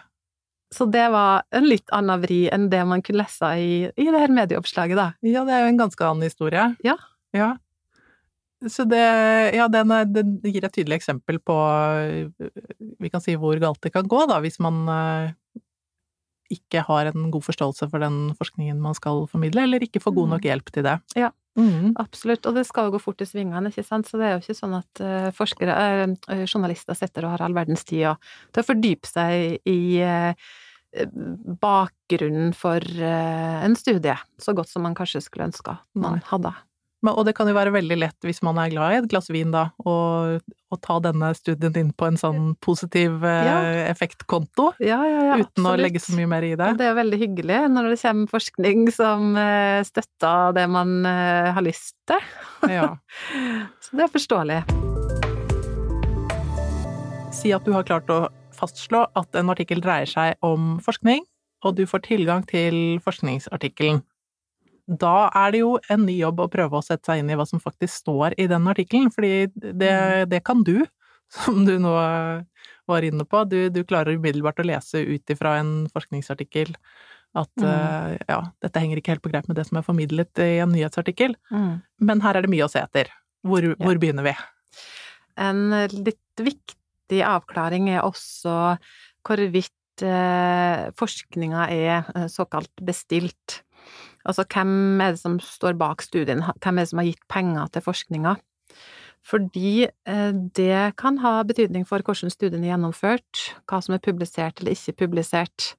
Så 0.74 0.86
det 0.90 1.04
var 1.12 1.44
en 1.54 1.66
litt 1.68 1.90
annen 1.94 2.22
vri 2.24 2.44
enn 2.52 2.66
det 2.72 2.80
man 2.88 3.02
kunne 3.04 3.22
lese 3.22 3.50
i, 3.60 3.74
i 3.86 4.08
det 4.08 4.20
her 4.20 4.32
medieoppslaget, 4.34 4.98
da. 4.98 5.12
Ja, 5.22 5.44
det 5.46 5.54
er 5.54 5.64
jo 5.64 5.72
en 5.72 5.80
ganske 5.84 6.08
annen 6.08 6.26
historie. 6.26 6.66
Ja. 6.84 6.96
Ja. 7.36 7.54
Så 8.70 8.84
det, 8.88 9.00
ja, 9.56 9.66
den, 9.68 9.90
er- 9.92 10.08
den 10.08 10.34
gir 10.44 10.64
et 10.64 10.72
tydelig 10.72 10.96
eksempel 11.00 11.38
på 11.38 11.52
øh, 11.52 12.50
Vi 13.00 13.10
kan 13.12 13.20
si 13.20 13.34
hvor 13.36 13.58
galt 13.60 13.80
det 13.84 13.92
kan 13.92 14.06
gå, 14.08 14.22
da, 14.30 14.38
hvis 14.40 14.56
man 14.64 14.84
øh, 14.88 15.32
ikke 16.54 16.82
har 16.86 17.08
en 17.10 17.30
god 17.34 17.42
forståelse 17.42 17.88
for 17.90 17.98
den 18.04 18.34
forskningen 18.38 18.80
man 18.80 18.94
skal 18.94 19.24
formidle, 19.28 19.62
eller 19.64 19.82
ikke 19.84 20.00
får 20.00 20.14
god 20.14 20.26
Mm. 20.28 20.34
nok 20.36 20.42
hjelp 20.48 20.70
til 20.72 20.84
det. 20.84 20.98
Ja. 21.16 21.30
mm. 21.56 21.94
Absolutt. 21.98 22.46
Og 22.46 22.54
det 22.54 22.66
skal 22.68 22.84
jo 22.88 22.94
gå 22.96 23.00
fort 23.00 23.20
i 23.20 23.26
svingene, 23.26 23.68
ikke 23.72 23.84
sant. 23.86 24.06
Så 24.08 24.18
det 24.20 24.26
er 24.28 24.32
jo 24.36 24.42
ikke 24.44 24.58
sånn 24.60 24.76
at 24.78 25.00
eh, 25.00 25.30
forskere, 25.34 25.76
journalister 26.46 26.94
sitter 26.94 27.24
og 27.26 27.34
har 27.36 27.42
all 27.46 27.54
verdens 27.56 27.84
tid 27.84 28.12
til 28.52 28.62
å 28.62 28.66
fordype 28.68 29.08
seg 29.08 29.58
i 29.66 30.00
bakgrunnen 31.60 32.52
for 32.54 32.78
en 33.02 33.74
studie, 33.76 34.14
så 34.38 34.54
godt 34.54 34.68
som 34.70 34.84
man 34.86 34.94
kanskje 34.94 35.22
skulle 35.24 35.48
ønske 35.48 35.76
man 35.98 36.20
hadde. 36.28 36.52
Men, 37.04 37.12
og 37.18 37.26
det 37.28 37.34
kan 37.36 37.48
jo 37.50 37.52
være 37.56 37.72
veldig 37.74 37.96
lett, 38.00 38.16
hvis 38.24 38.40
man 38.46 38.56
er 38.60 38.70
glad 38.72 38.94
i 38.94 38.98
et 39.02 39.08
glass 39.12 39.28
vin, 39.32 39.50
da, 39.52 39.66
å, 39.84 40.38
ta 40.82 40.96
denne 40.98 41.28
studien 41.36 41.76
inn 41.78 41.90
på 41.94 42.08
en 42.08 42.16
sånn 42.18 42.54
positiv 42.64 43.22
øh, 43.22 43.44
Ja. 43.46 43.58
effektkonto, 43.92 44.72
Ja, 44.82 44.96
ja, 45.06 45.36
uten 45.38 45.68
å 45.70 45.74
legge 45.78 46.00
så 46.02 46.16
mye 46.16 46.26
mer 46.32 46.42
i 46.42 46.54
det. 46.58 46.72
Det 46.80 46.88
er 46.88 46.96
veldig 46.96 47.20
hyggelig 47.20 47.60
når 47.70 47.92
det 47.92 47.98
kommer 48.00 48.32
forskning 48.32 48.88
som 48.96 49.36
eh, 49.38 49.84
støtter 49.86 50.56
det 50.56 50.64
man 50.72 50.96
eh, 51.06 51.52
har 51.54 51.62
lyst 51.62 51.94
til. 52.10 52.24
Ja. 52.72 52.88
Så 53.84 54.00
det 54.00 54.08
er 54.08 54.10
forståelig. 54.16 54.58
Si 57.36 57.52
at 57.54 57.68
du 57.68 57.74
har 57.76 57.86
klart 57.86 58.10
å 58.10 58.24
fastslå 58.56 59.04
at 59.14 59.38
en 59.38 59.52
artikkel 59.52 59.84
dreier 59.84 60.08
seg 60.10 60.40
om 60.42 60.80
forskning, 60.82 61.22
og 61.64 61.76
du 61.78 61.84
får 61.86 62.06
tilgang 62.08 62.42
til 62.48 62.98
forskningsartikkelen. 63.04 64.02
Da 64.84 65.30
er 65.32 65.54
det 65.54 65.62
jo 65.62 65.76
en 65.90 66.04
ny 66.04 66.18
jobb 66.18 66.42
å 66.44 66.50
prøve 66.52 66.76
å 66.76 66.84
sette 66.84 67.08
seg 67.08 67.22
inn 67.22 67.32
i 67.32 67.38
hva 67.38 67.46
som 67.48 67.62
faktisk 67.62 67.94
står 68.02 68.36
i 68.40 68.48
den 68.50 68.68
artikkelen, 68.68 69.08
fordi 69.14 69.48
det, 69.54 69.94
det 70.28 70.42
kan 70.44 70.60
du, 70.66 70.84
som 71.40 71.64
du 71.64 71.78
nå 71.80 71.94
var 72.90 73.06
inne 73.06 73.24
på. 73.24 73.44
Du, 73.48 73.58
du 73.72 73.80
klarer 73.88 74.18
umiddelbart 74.18 74.60
å 74.60 74.68
lese 74.68 75.00
ut 75.00 75.32
ifra 75.32 75.58
en 75.62 75.74
forskningsartikkel 75.92 76.74
at 77.34 77.50
Mm. 77.58 77.66
uh, 77.66 78.16
ja, 78.28 78.40
dette 78.62 78.78
henger 78.78 79.00
ikke 79.00 79.10
helt 79.10 79.22
på 79.24 79.30
greip 79.32 79.48
med 79.50 79.56
det 79.58 79.64
som 79.66 79.78
er 79.78 79.82
formidlet 79.82 80.38
i 80.38 80.60
en 80.62 80.70
nyhetsartikkel. 80.70 81.34
Mm. 81.50 81.82
Men 81.98 82.20
her 82.22 82.38
er 82.38 82.46
det 82.46 82.50
mye 82.52 82.66
å 82.66 82.70
se 82.70 82.78
etter. 82.78 83.10
Hvor, 83.42 83.66
hvor 83.80 83.98
begynner 83.98 84.22
vi? 84.22 84.34
En 85.42 85.66
litt 85.90 86.38
viktig 86.38 87.24
avklaring 87.26 87.90
er 87.90 88.04
også 88.06 88.76
hvorvidt 89.26 90.04
eh, 90.06 90.86
forskninga 90.96 91.66
er 91.74 92.06
eh, 92.14 92.28
såkalt 92.30 92.72
bestilt. 92.86 93.63
Altså 94.26 94.44
hvem 94.48 95.00
er 95.04 95.12
det 95.12 95.20
som 95.20 95.38
står 95.42 95.76
bak 95.76 96.02
studien, 96.02 96.40
hvem 96.62 96.78
er 96.78 96.84
det 96.86 96.88
som 96.90 96.98
har 97.02 97.08
gitt 97.10 97.24
penger 97.28 97.68
til 97.74 97.82
forskninga? 97.84 98.36
Fordi 99.24 99.86
eh, 99.88 100.32
det 100.56 100.96
kan 101.00 101.16
ha 101.22 101.38
betydning 101.48 101.86
for 101.88 102.04
hvordan 102.04 102.32
studien 102.32 102.64
er 102.64 102.74
gjennomført, 102.74 103.44
hva 103.68 103.80
som 103.84 103.94
er 103.96 104.02
publisert 104.04 104.60
eller 104.60 104.76
ikke 104.76 104.96
publisert. 105.06 105.74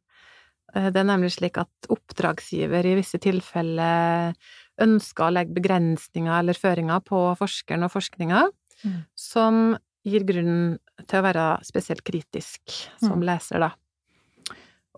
Eh, 0.75 0.89
Det 0.89 0.97
er 1.01 1.09
nemlig 1.09 1.31
slik 1.37 1.57
at 1.61 1.89
oppdragsgiver 1.93 2.85
i 2.85 2.95
visse 2.97 3.17
tilfeller 3.21 4.33
ønsker 4.81 5.27
å 5.27 5.33
legge 5.33 5.53
begrensninger 5.55 6.39
eller 6.39 6.57
føringer 6.57 7.01
på 7.05 7.21
forskeren 7.39 7.85
og 7.85 7.91
forskninga, 7.93 8.47
Mm. 8.83 9.05
som 9.15 9.77
gir 10.05 10.25
grunn 10.27 10.77
til 11.07 11.19
å 11.19 11.23
være 11.23 11.63
spesielt 11.63 12.03
kritisk 12.03 12.59
som 12.99 13.19
Mm. 13.21 13.23
leser, 13.25 13.59
da. 13.59 13.71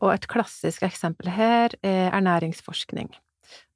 Og 0.01 0.13
et 0.13 0.27
klassisk 0.27 0.82
eksempel 0.82 1.30
her 1.30 1.70
er 1.84 2.12
ernæringsforskning. 2.12 3.10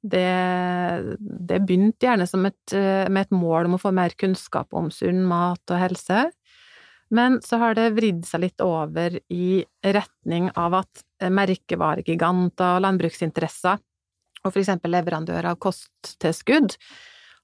Det, 0.02 1.16
det 1.18 1.60
begynte 1.66 2.06
gjerne 2.08 2.26
som 2.28 2.44
et, 2.48 2.74
eh, 2.74 3.08
med 3.08 3.26
et 3.26 3.34
mål 3.36 3.68
om 3.70 3.76
å 3.78 3.82
få 3.82 3.92
mer 3.94 4.14
kunnskap 4.18 4.72
om 4.74 4.90
sunn 4.90 5.22
mat 5.28 5.62
og 5.70 5.78
helse, 5.78 6.24
men 7.12 7.40
så 7.44 7.58
har 7.60 7.74
det 7.76 7.90
vridd 7.94 8.24
seg 8.24 8.40
litt 8.46 8.62
over 8.64 9.18
i 9.30 9.62
retning 9.84 10.48
av 10.56 10.78
at 10.80 11.02
merkevaregiganter 11.22 12.78
og 12.78 12.84
landbruksinteresser, 12.86 13.80
og 14.42 14.50
for 14.50 14.60
eksempel 14.62 14.94
leverandører 14.94 15.52
av 15.52 15.58
kosttilskudd, 15.62 16.76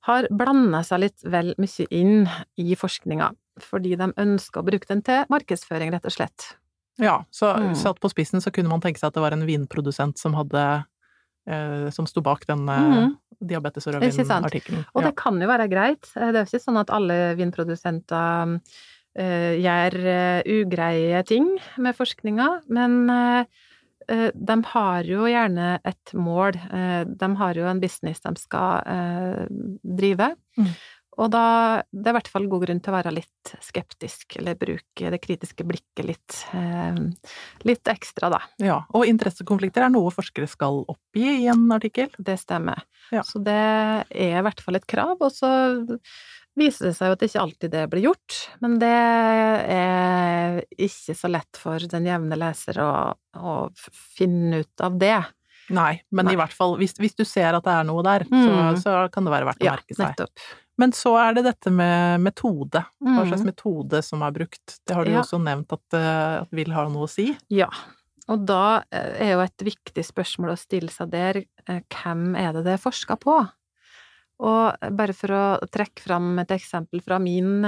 har 0.08 0.28
blanda 0.32 0.80
seg 0.86 1.02
litt 1.04 1.26
vel 1.26 1.52
mye 1.60 1.86
inn 1.94 2.22
i 2.56 2.74
forskninga, 2.78 3.28
fordi 3.60 3.96
de 3.98 4.08
ønsker 4.16 4.62
å 4.62 4.66
bruke 4.66 4.88
den 4.88 5.02
til 5.04 5.28
markedsføring, 5.30 5.92
rett 5.92 6.06
og 6.08 6.14
slett. 6.16 6.54
Ja, 6.98 7.24
så 7.30 7.52
Mm. 7.54 7.74
satt 7.76 8.00
på 8.00 8.10
spissen 8.10 8.40
så 8.40 8.50
kunne 8.50 8.68
man 8.68 8.80
tenke 8.80 8.98
seg 8.98 9.08
at 9.08 9.14
det 9.14 9.22
var 9.22 9.32
en 9.32 9.46
vinprodusent 9.46 10.18
som 10.18 10.34
hadde 10.34 10.56
eh, 10.58 10.82
som 11.94 12.06
sto 12.06 12.20
bak 12.20 12.42
den 12.46 12.64
Mhm. 12.66 13.16
diabetes 13.40 13.86
og 13.86 13.94
rødvin-artikkelen. 13.94 14.84
Og 14.94 15.02
det 15.06 15.14
kan 15.16 15.40
jo 15.40 15.46
være 15.48 15.68
greit. 15.70 16.02
Det 16.14 16.34
er 16.34 16.44
jo 16.44 16.48
ikke 16.50 16.60
sånn 16.64 16.80
at 16.80 16.90
alle 16.90 17.34
vinprodusenter 17.38 18.60
eh, 19.18 19.54
gjør 19.62 19.94
uh, 20.04 20.42
ugreie 20.46 21.22
ting 21.26 21.48
med 21.78 21.96
forskninga, 21.96 22.48
men 22.68 23.08
eh, 23.10 23.44
eh, 24.08 24.30
de 24.34 24.56
har 24.72 25.02
jo 25.08 25.24
gjerne 25.26 25.80
et 25.84 26.12
mål. 26.14 26.54
Eh, 26.70 27.04
de 27.04 27.28
har 27.40 27.54
jo 27.54 27.66
en 27.66 27.80
business 27.80 28.20
de 28.20 28.34
skal 28.38 28.82
eh, 28.86 29.46
drive. 29.82 30.34
Mm. 30.58 30.70
Og 31.18 31.30
da 31.34 31.44
Det 31.90 32.06
er 32.06 32.14
i 32.14 32.16
hvert 32.18 32.30
fall 32.30 32.48
god 32.50 32.64
grunn 32.66 32.80
til 32.82 32.92
å 32.92 32.96
være 32.96 33.12
litt 33.16 33.52
skeptisk, 33.64 34.36
eller 34.38 34.58
bruke 34.58 35.10
det 35.12 35.20
kritiske 35.22 35.64
blikket 35.66 36.06
litt, 36.06 36.38
eh, 36.54 36.98
litt 37.66 37.90
ekstra, 37.90 38.30
da. 38.30 38.40
Ja, 38.62 38.82
og 38.94 39.06
interessekonflikter 39.08 39.86
er 39.86 39.92
noe 39.94 40.12
forskere 40.14 40.48
skal 40.50 40.84
oppgi 40.86 41.44
i 41.44 41.48
en 41.50 41.66
artikkel. 41.74 42.12
Det 42.18 42.38
stemmer. 42.38 42.84
Ja. 43.10 43.22
Så 43.26 43.42
det 43.42 43.56
er 43.56 44.38
i 44.38 44.44
hvert 44.44 44.60
fall 44.60 44.78
et 44.78 44.86
krav, 44.86 45.16
og 45.18 45.32
så 45.32 45.50
viser 46.58 46.88
det 46.88 46.96
seg 46.98 47.10
jo 47.10 47.16
at 47.16 47.24
ikke 47.26 47.42
alltid 47.42 47.72
det 47.74 47.84
blir 47.92 48.06
gjort. 48.08 48.38
Men 48.62 48.78
det 48.82 48.94
er 49.74 50.60
ikke 50.78 51.16
så 51.18 51.30
lett 51.30 51.60
for 51.60 51.88
den 51.90 52.08
jevne 52.08 52.38
leser 52.38 52.80
å, 52.82 52.92
å 53.38 53.56
finne 54.18 54.62
ut 54.64 54.84
av 54.84 54.98
det. 55.00 55.18
Nei, 55.70 56.00
men 56.10 56.24
Nei. 56.24 56.32
i 56.32 56.36
hvert 56.40 56.52
fall 56.56 56.76
hvis, 56.80 56.94
hvis 56.96 57.14
du 57.18 57.24
ser 57.28 57.54
at 57.54 57.64
det 57.64 57.72
er 57.74 57.84
noe 57.84 58.02
der, 58.02 58.24
Mm. 58.24 58.44
så, 58.78 58.82
så 58.82 59.12
kan 59.12 59.24
det 59.24 59.32
være 59.34 59.44
verdt 59.50 59.60
å 59.60 59.64
Ja, 59.64 59.72
merke 59.76 59.94
seg. 59.94 60.06
nettopp. 60.16 60.30
Men 60.78 60.92
så 60.94 61.12
er 61.18 61.34
det 61.34 61.44
dette 61.44 61.70
med 61.74 62.20
metode. 62.22 62.84
Hva 63.02 63.22
Mm. 63.24 63.28
slags 63.32 63.44
metode 63.44 64.02
som 64.04 64.22
er 64.22 64.30
brukt. 64.30 64.78
Det 64.86 64.94
har 64.94 65.04
du 65.04 65.10
jo 65.10 65.16
Ja. 65.18 65.22
også 65.22 65.40
nevnt 65.42 65.72
at, 65.72 65.94
eh, 65.94 66.40
at 66.42 66.50
vil 66.52 66.70
ha 66.72 66.88
noe 66.88 67.04
å 67.06 67.08
si. 67.10 67.36
Ja. 67.50 67.68
Og 68.28 68.44
da 68.46 68.84
eh, 68.92 69.28
er 69.28 69.32
jo 69.34 69.40
et 69.40 69.56
viktig 69.58 70.04
spørsmål 70.04 70.52
å 70.52 70.58
stille 70.58 70.90
seg 70.90 71.10
der, 71.10 71.42
eh, 71.66 71.80
hvem 71.90 72.36
er 72.36 72.52
det 72.52 72.64
det 72.64 72.74
er 72.78 72.90
forska 72.90 73.18
på? 73.18 73.50
Og 74.40 74.76
bare 74.94 75.12
for 75.14 75.28
å 75.34 75.58
trekke 75.68 75.98
fram 75.98 76.38
et 76.38 76.48
eksempel 76.54 77.02
fra 77.02 77.18
min 77.18 77.64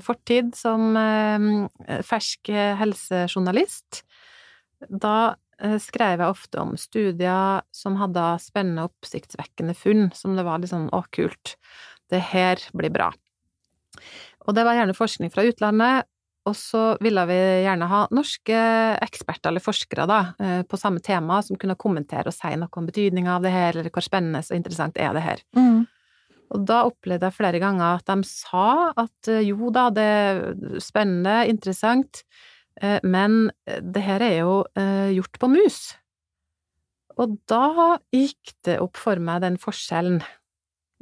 fortid 0.00 0.54
som 0.56 0.94
fersk 2.00 2.48
helsejournalist, 2.78 4.02
da 4.88 5.34
skrev 5.82 6.20
jeg 6.22 6.28
ofte 6.30 6.60
om 6.62 6.72
studier 6.80 7.62
som 7.74 7.98
hadde 8.00 8.22
spennende, 8.42 8.86
oppsiktsvekkende 8.90 9.74
funn, 9.78 10.08
som 10.16 10.34
det 10.38 10.46
var 10.46 10.62
litt 10.62 10.72
sånn 10.72 10.88
å, 10.94 11.04
kult, 11.14 11.54
det 12.12 12.22
her 12.32 12.62
blir 12.76 12.92
bra. 12.94 13.12
Og 14.44 14.56
det 14.56 14.64
var 14.66 14.76
gjerne 14.76 14.96
forskning 14.96 15.32
fra 15.32 15.44
utlandet, 15.46 16.08
og 16.44 16.56
så 16.58 16.82
ville 17.00 17.24
vi 17.30 17.38
gjerne 17.64 17.86
ha 17.88 18.02
norske 18.12 18.56
eksperter 19.04 19.48
eller 19.48 19.64
forskere 19.64 20.04
da, 20.08 20.20
eh, 20.38 20.62
på 20.68 20.76
samme 20.76 21.00
tema, 21.00 21.40
som 21.42 21.56
kunne 21.56 21.78
kommentere 21.80 22.28
og 22.28 22.36
si 22.36 22.52
noe 22.60 22.68
om 22.76 22.88
betydninga 22.90 23.38
av 23.38 23.46
det 23.46 23.52
her, 23.54 23.78
eller 23.78 23.92
hvor 23.94 24.04
spennende 24.04 24.42
og 24.44 24.56
interessant 24.58 25.00
er 25.00 25.14
det 25.16 25.24
her. 25.24 25.44
Og 26.54 26.66
da 26.68 26.82
opplevde 26.84 27.30
jeg 27.30 27.38
flere 27.38 27.60
ganger 27.62 27.96
at 27.96 28.10
de 28.10 28.28
sa 28.28 28.92
at 28.92 29.28
eh, 29.32 29.46
jo 29.48 29.72
da, 29.72 29.88
det 29.88 30.04
er 30.04 30.42
spennende, 30.84 31.46
interessant, 31.48 32.20
eh, 32.20 32.53
men 33.02 33.52
det 33.64 34.02
her 34.02 34.22
er 34.24 34.38
jo 34.40 34.54
eh, 34.74 35.12
gjort 35.14 35.38
på 35.38 35.50
mus. 35.52 35.76
Og 37.22 37.36
da 37.46 37.98
gikk 38.10 38.54
det 38.66 38.80
opp 38.82 38.98
for 38.98 39.20
meg 39.22 39.44
den 39.44 39.58
forskjellen. 39.62 40.18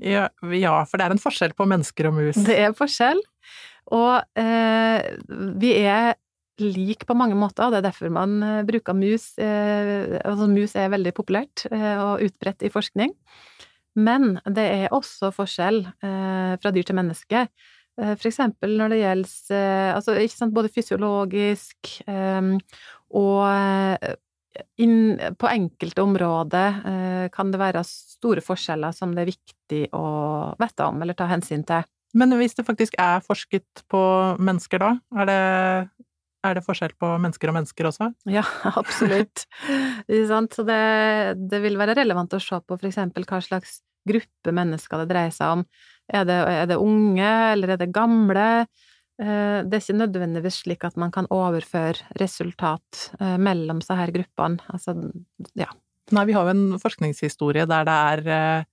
Ja, 0.02 0.26
ja, 0.52 0.75
for 0.88 0.99
det 0.99 1.07
er 1.07 1.14
en 1.14 1.23
forskjell 1.23 1.55
på 1.57 1.67
mennesker 1.69 2.11
og 2.11 2.19
mus. 2.19 2.41
Det 2.45 2.59
er 2.59 2.75
forskjell, 2.76 3.21
og 3.93 4.38
eh, 4.38 5.12
vi 5.61 5.73
er 5.81 6.14
lik 6.62 7.07
på 7.09 7.17
mange 7.19 7.37
måter, 7.38 7.67
og 7.67 7.75
det 7.75 7.81
er 7.81 7.88
derfor 7.88 8.12
man 8.12 8.37
eh, 8.45 8.62
bruker 8.69 8.97
mus. 8.97 9.33
Eh, 9.41 10.19
altså 10.23 10.49
mus 10.50 10.76
er 10.79 10.93
veldig 10.93 11.14
populært 11.17 11.67
eh, 11.71 11.97
og 11.97 12.25
utbredt 12.26 12.67
i 12.67 12.73
forskning. 12.73 13.14
Men 13.99 14.38
det 14.49 14.64
er 14.64 14.95
også 14.97 15.33
forskjell 15.37 15.83
eh, 15.85 16.55
fra 16.61 16.73
dyr 16.73 16.88
til 16.88 16.97
menneske. 16.97 17.47
Eh, 18.00 18.14
for 18.16 18.30
eksempel 18.30 18.76
når 18.80 18.94
det 18.94 19.00
gjelder 19.02 19.56
eh, 19.58 19.94
altså, 19.94 20.16
ikke 20.16 20.38
sant, 20.38 20.54
både 20.56 20.72
fysiologisk 20.72 21.96
um, 22.09 22.55
og 23.20 23.40
eh, 23.50 24.14
inn, 24.81 25.18
på 25.40 25.48
enkelte 25.48 26.05
områder 26.05 26.78
uh, 26.85 27.26
kan 27.33 27.52
det 27.52 27.61
være 27.61 27.81
store 27.88 28.42
forskjeller 28.44 28.92
som 28.96 29.12
det 29.16 29.22
er 29.24 29.31
viktig 29.31 29.83
å 29.96 30.07
vite 30.61 30.88
om 30.88 31.05
eller 31.05 31.16
ta 31.16 31.28
hensyn 31.31 31.64
til. 31.68 31.85
Men 32.16 32.37
hvis 32.37 32.57
det 32.59 32.66
faktisk 32.68 32.98
er 33.00 33.24
forsket 33.24 33.85
på 33.88 34.02
mennesker 34.37 34.83
da, 34.83 34.90
er 35.22 35.28
det, 35.31 35.38
er 36.44 36.59
det 36.59 36.64
forskjell 36.66 36.92
på 37.00 37.14
mennesker 37.24 37.48
og 37.48 37.57
mennesker 37.57 37.88
også? 37.88 38.11
Ja, 38.28 38.44
absolutt. 38.81 39.46
Så 40.09 40.66
det, 40.68 40.83
det 41.48 41.62
vil 41.64 41.81
være 41.81 41.96
relevant 41.96 42.37
å 42.37 42.42
se 42.44 42.61
på 42.61 42.76
for 42.76 42.90
eksempel 42.90 43.24
hva 43.28 43.40
slags 43.44 43.81
gruppe 44.09 44.52
mennesker 44.52 45.02
det 45.02 45.11
dreier 45.12 45.33
seg 45.35 45.59
om. 45.59 45.66
Er 46.12 46.25
det, 46.29 46.38
er 46.48 46.66
det 46.66 46.77
unge, 46.77 47.29
eller 47.53 47.68
er 47.75 47.77
det 47.81 47.92
gamle? 47.92 48.66
Eh, 49.20 49.62
Det 49.64 49.75
er 49.77 49.81
ikke 49.85 50.01
nødvendigvis 50.01 50.62
slik 50.64 50.85
at 50.85 50.96
man 50.96 51.11
kan 51.14 51.27
overføre 51.31 51.94
resultat 52.20 53.11
eh, 53.20 53.37
mellom 53.38 53.79
disse 53.81 53.96
gruppene. 54.12 54.59
Altså, 54.72 54.96
ja. 55.57 55.66
Nei, 56.12 56.25
vi 56.29 56.33
har 56.37 56.44
jo 56.44 56.51
en 56.51 56.79
forskningshistorie 56.83 57.64
der 57.66 57.85
det 57.88 57.94
er 57.94 58.22
eh, 58.29 58.64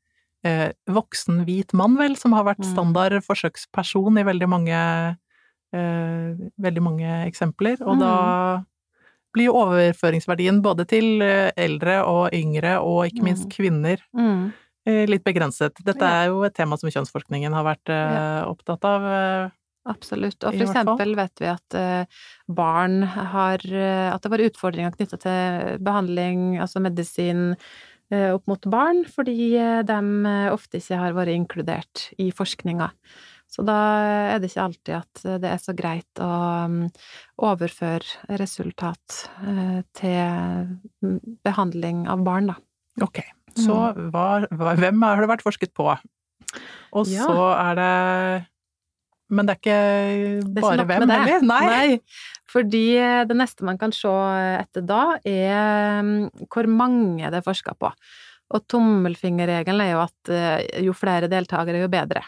eh, 0.43 0.71
voksen 0.89 1.43
hvit 1.45 1.73
mann, 1.73 1.95
vel, 1.99 2.15
som 2.17 2.33
har 2.33 2.43
vært 2.43 2.59
Mm. 2.63 2.71
standard 2.73 3.23
forsøksperson 3.23 4.17
i 4.19 4.23
veldig 4.23 4.47
mange, 4.49 5.17
eh, 5.73 6.33
veldig 6.59 6.81
mange 6.83 7.09
eksempler, 7.27 7.77
og 7.81 7.95
Mm. 7.95 7.99
da 7.99 8.63
blir 9.35 9.49
overføringsverdien 9.53 10.61
både 10.61 10.87
til 10.87 11.21
eldre 11.21 12.03
og 12.03 12.33
yngre, 12.33 12.79
og 12.81 13.05
ikke 13.07 13.23
minst 13.23 13.45
Mm. 13.45 13.51
kvinner, 13.51 13.97
Mm. 14.15 14.53
Eh, 14.87 15.05
litt 15.09 15.25
begrenset. 15.25 15.79
Dette 15.85 16.05
er 16.05 16.29
jo 16.31 16.43
et 16.47 16.55
tema 16.57 16.77
som 16.79 16.91
kjønnsforskningen 16.91 17.55
har 17.55 17.65
vært 17.67 17.91
eh, 17.93 18.41
opptatt 18.49 18.85
av. 18.87 19.07
eh, 19.13 19.55
Absolutt. 19.89 20.43
Og 20.43 20.53
for 20.53 20.65
eksempel 20.67 21.15
vet 21.17 21.41
vi 21.41 21.47
at 21.49 21.75
barn 22.51 22.99
har 23.07 23.63
At 23.63 24.21
det 24.21 24.29
var 24.29 24.43
utfordringer 24.43 24.91
knytta 24.93 25.17
til 25.23 25.79
behandling, 25.81 26.59
altså 26.61 26.81
medisin, 26.83 27.55
opp 28.11 28.45
mot 28.51 28.67
barn, 28.69 29.01
fordi 29.09 29.55
de 29.87 29.97
ofte 30.51 30.77
ikke 30.77 30.99
har 30.99 31.15
vært 31.17 31.33
inkludert 31.33 32.03
i 32.21 32.27
forskninga. 32.35 32.91
Så 33.49 33.65
da 33.65 33.79
er 34.35 34.43
det 34.43 34.51
ikke 34.51 34.67
alltid 34.67 34.95
at 34.99 35.23
det 35.41 35.49
er 35.55 35.63
så 35.63 35.73
greit 35.73 36.21
å 36.21 36.29
mm, 36.69 36.85
overføre 37.49 38.37
resultat 38.37 39.23
til 39.97 40.75
mm, 41.01 41.19
behandling 41.47 42.05
av 42.11 42.27
barn, 42.27 42.51
da. 42.51 42.59
Ok, 43.07 43.23
så 43.57 43.77
hva, 44.13 44.45
hva, 44.51 44.75
hvem 44.79 45.01
har 45.05 45.21
det 45.23 45.29
vært 45.31 45.45
forsket 45.45 45.73
på? 45.77 45.89
Og 46.97 47.07
Ja. 47.09 47.25
så 47.27 47.49
er 47.53 47.75
det 47.77 48.47
Men 49.29 49.45
det 49.45 49.53
er 49.53 49.59
ikke 49.59 49.81
Det 50.41 50.57
er 50.57 50.63
ikke 50.63 50.85
bare 50.85 50.85
hvem 50.89 51.11
heller? 51.13 51.43
Nei. 51.45 51.65
Nei, 51.69 51.99
fordi 52.49 52.85
eh, 52.97 53.25
det 53.29 53.37
neste 53.37 53.63
man 53.67 53.77
kan 53.77 53.91
se 53.93 54.09
etter 54.09 54.81
da, 54.81 55.19
er 55.21 56.01
mm, 56.01 56.47
hvor 56.49 56.65
mange 56.65 57.29
det 57.29 57.37
er 57.37 57.45
forska 57.45 57.75
på. 57.77 57.91
Og 58.49 58.65
tommelfingerregelen 58.67 59.85
er 59.85 59.91
jo 59.93 60.01
at 60.01 60.33
eh, 60.33 60.83
jo 60.87 60.95
flere 60.97 61.29
deltakere, 61.29 61.83
jo 61.83 61.91
bedre. 61.93 62.23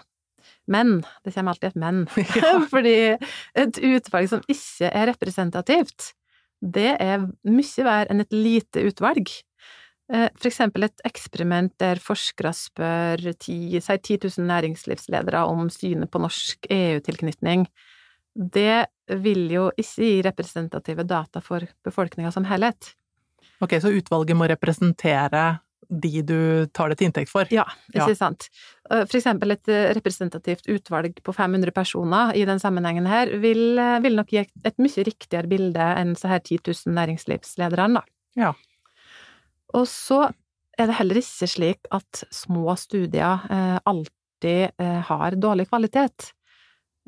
Men 0.70 1.00
det 1.26 1.34
kommer 1.34 1.56
alltid 1.56 1.72
et 1.72 1.82
men. 1.82 2.04
Ja. 2.38 2.60
Fordi 2.70 2.96
et 3.58 3.82
utvalg 3.82 4.30
som 4.30 4.46
ikke 4.46 4.92
er 4.94 5.10
representativt, 5.10 6.12
det 6.62 6.92
er 7.02 7.26
mye 7.50 7.88
verre 7.88 8.12
enn 8.14 8.22
et 8.22 8.36
lite 8.36 8.86
utvalg. 8.86 9.32
Eh, 10.12 10.28
For 10.36 10.50
eksempel 10.52 10.84
et 10.90 11.02
eksperiment 11.08 11.72
der 11.80 12.02
forskere 12.04 12.52
spør 12.58 13.32
ti, 13.40 13.80
si 13.80 13.98
10 13.98 14.18
000 14.28 14.48
næringslivsledere 14.50 15.46
om 15.48 15.70
synet 15.72 16.12
på 16.12 16.20
norsk 16.20 16.68
EU-tilknytning. 16.70 17.68
Det 18.36 18.86
vil 19.22 19.50
jo 19.52 19.70
ikke 19.78 20.04
gi 20.06 20.22
representative 20.24 21.04
data 21.08 21.42
for 21.44 21.64
befolkninga 21.84 22.32
som 22.32 22.46
helhet. 22.48 22.94
Ok, 23.62 23.76
så 23.84 23.92
utvalget 23.94 24.36
må 24.38 24.48
representere 24.50 25.60
de 25.92 26.22
du 26.24 26.66
tar 26.72 26.88
det 26.92 26.98
til 27.02 27.10
inntekt 27.10 27.28
for? 27.30 27.48
Ja, 27.52 27.66
ikke 27.92 28.08
Ja. 28.12 28.16
sant. 28.16 28.50
Eh, 28.90 29.04
For 29.06 29.18
eksempel 29.20 29.52
et 29.52 29.68
eh, 29.68 29.94
representativt 29.94 30.68
utvalg 30.72 31.20
på 31.24 31.34
500 31.36 31.72
personer 31.76 32.32
i 32.36 32.46
den 32.46 32.60
sammenhengen 32.60 33.06
her 33.08 33.28
vil, 33.40 33.76
vil 34.02 34.16
nok 34.16 34.28
gi 34.32 34.38
et 34.64 34.78
mye 34.80 35.04
riktigere 35.04 35.48
bilde 35.52 35.80
enn 36.00 36.16
så 36.16 36.30
her 36.32 36.40
10 36.40 36.60
000 36.88 36.96
næringslivslederne, 36.96 38.00
da. 38.00 38.04
Ja. 38.36 38.54
Og 39.78 39.88
så 39.88 40.26
er 40.80 40.90
det 40.90 40.98
heller 40.98 41.20
ikke 41.22 41.50
slik 41.50 41.90
at 41.94 42.24
små 42.34 42.76
studier 42.80 43.46
eh, 43.52 43.78
alltid 43.88 44.72
eh, 44.82 45.00
har 45.08 45.38
dårlig 45.40 45.68
kvalitet. 45.70 46.32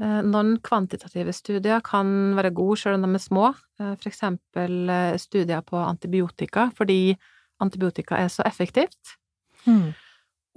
Eh, 0.02 0.22
noen 0.26 0.56
kvantitative 0.66 1.34
studier 1.36 1.84
kan 1.86 2.36
være 2.38 2.54
gode 2.56 2.80
selv 2.82 3.00
om 3.00 3.08
de 3.08 3.20
er 3.20 3.24
små, 3.24 3.52
for 3.84 4.08
eksempel 4.08 4.92
studier 5.20 5.64
på 5.66 5.80
antibiotika, 5.82 6.70
fordi 6.78 7.16
antibiotika 7.64 8.20
er 8.22 8.30
så 8.32 8.46
effektivt. 8.48 9.18
Mm. 9.66 9.92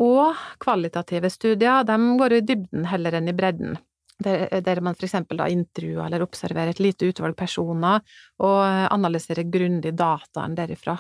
Og 0.05 0.37
kvalitative 0.61 1.31
studier, 1.33 1.83
de 1.89 1.97
går 2.21 2.37
i 2.37 2.45
dybden 2.45 2.87
heller 2.91 3.17
enn 3.17 3.33
i 3.33 3.35
bredden. 3.37 3.79
Der, 4.23 4.47
der 4.65 4.81
man 4.81 4.95
for 4.97 5.05
eksempel 5.09 5.41
da 5.41 5.49
intervjuer 5.53 6.07
eller 6.07 6.25
observerer 6.25 6.71
et 6.73 6.81
lite 6.81 7.09
utvalg 7.09 7.37
personer, 7.37 8.05
og 8.41 8.61
analyserer 8.93 9.49
grundig 9.53 9.93
dataen 9.97 10.55
derifra. 10.57 10.97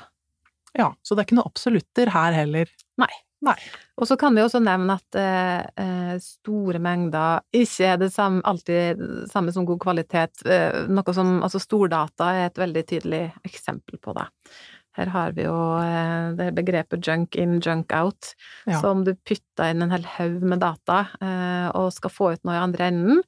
Ja, 0.76 0.90
så 1.02 1.14
det 1.14 1.22
er 1.22 1.28
ikke 1.28 1.38
noe 1.40 1.50
absolutter 1.50 2.12
her 2.12 2.36
heller. 2.36 2.72
Nei. 3.00 3.12
Nei. 3.44 3.56
Og 4.00 4.08
så 4.08 4.16
kan 4.18 4.34
vi 4.34 4.40
også 4.42 4.62
nevne 4.64 4.96
at 4.96 5.16
eh, 5.20 6.14
store 6.24 6.80
mengder 6.82 7.44
ikke 7.54 7.90
er 7.92 7.98
det 8.00 8.08
samme, 8.14 8.40
alltid 8.48 9.00
det 9.00 9.26
samme 9.30 9.52
som 9.52 9.66
god 9.68 9.80
kvalitet. 9.82 10.40
Eh, 10.48 10.86
noe 10.88 11.14
som 11.16 11.36
Altså, 11.44 11.60
stordata 11.62 12.30
er 12.32 12.48
et 12.48 12.60
veldig 12.60 12.84
tydelig 12.88 13.22
eksempel 13.46 14.00
på 14.02 14.16
det. 14.16 14.26
Her 14.96 15.12
har 15.12 15.34
vi 15.36 15.44
jo 15.44 15.56
eh, 15.82 16.30
det 16.38 16.48
begrepet 16.56 17.04
junk 17.04 17.36
in, 17.36 17.58
junk 17.60 17.92
out. 17.92 18.32
Ja. 18.64 18.80
Så 18.80 18.94
om 18.94 19.04
du 19.04 19.12
putter 19.14 19.72
inn 19.72 19.84
en 19.84 19.92
hel 19.92 20.08
haug 20.16 20.40
med 20.40 20.64
data 20.64 21.02
eh, 21.20 21.68
og 21.76 21.92
skal 21.94 22.12
få 22.12 22.32
ut 22.34 22.48
noe 22.48 22.56
i 22.56 22.64
andre 22.64 22.88
enden, 22.88 23.20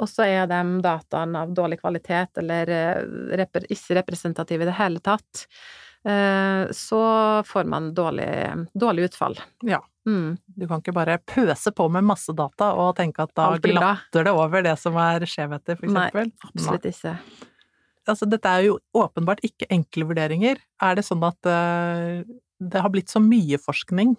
og 0.00 0.08
så 0.08 0.26
er 0.26 0.48
de 0.50 0.60
dataene 0.82 1.44
av 1.44 1.54
dårlig 1.54 1.78
kvalitet 1.82 2.40
eller 2.42 2.74
eh, 2.74 3.54
ikke 3.68 4.00
representative 4.00 4.64
i 4.64 4.70
det 4.70 4.76
hele 4.78 5.02
tatt, 5.04 5.44
eh, 5.44 5.91
så 6.04 7.00
får 7.46 7.68
man 7.70 7.92
dårlig, 7.94 8.26
dårlig 8.74 9.04
utfall. 9.10 9.36
Ja. 9.62 9.78
Mm. 10.02 10.34
Du 10.58 10.66
kan 10.66 10.80
ikke 10.82 10.94
bare 10.96 11.18
pøse 11.30 11.70
på 11.70 11.86
med 11.94 12.02
masse 12.08 12.34
data 12.34 12.72
og 12.74 12.96
tenke 12.98 13.22
at 13.22 13.30
da 13.38 13.52
glatter 13.62 14.26
det 14.26 14.32
over 14.34 14.64
det 14.66 14.74
som 14.80 14.96
er 14.98 15.22
skjevheter, 15.30 15.78
for 15.78 15.94
Nei. 15.94 16.08
Absolutt 16.48 16.88
ikke. 16.90 17.12
altså, 18.10 18.26
dette 18.26 18.50
er 18.50 18.66
jo 18.66 18.80
åpenbart 18.98 19.44
ikke 19.46 19.68
enkle 19.70 20.08
vurderinger. 20.10 20.58
Er 20.82 20.98
det 20.98 21.06
sånn 21.06 21.22
at 21.22 21.38
uh, 21.46 22.26
det 22.58 22.82
har 22.82 22.90
blitt 22.90 23.14
så 23.14 23.22
mye 23.22 23.60
forskning? 23.62 24.16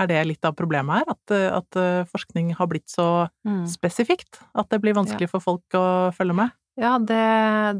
Er 0.00 0.06
det 0.06 0.22
litt 0.28 0.44
av 0.46 0.54
problemet 0.54 1.00
her? 1.02 1.12
At, 1.16 1.32
eh, 1.34 1.48
at 1.50 1.76
eh, 1.80 2.04
forskning 2.06 2.52
har 2.54 2.68
blitt 2.70 2.86
så 2.92 3.28
Mm. 3.44 3.64
spesifikt? 3.66 4.38
At 4.54 4.68
det 4.70 4.78
blir 4.84 4.94
vanskelig 4.94 5.26
for 5.32 5.42
folk 5.42 5.74
å 5.74 6.14
følge 6.14 6.36
med? 6.38 6.52
Ja, 6.80 6.94
det, 6.98 7.20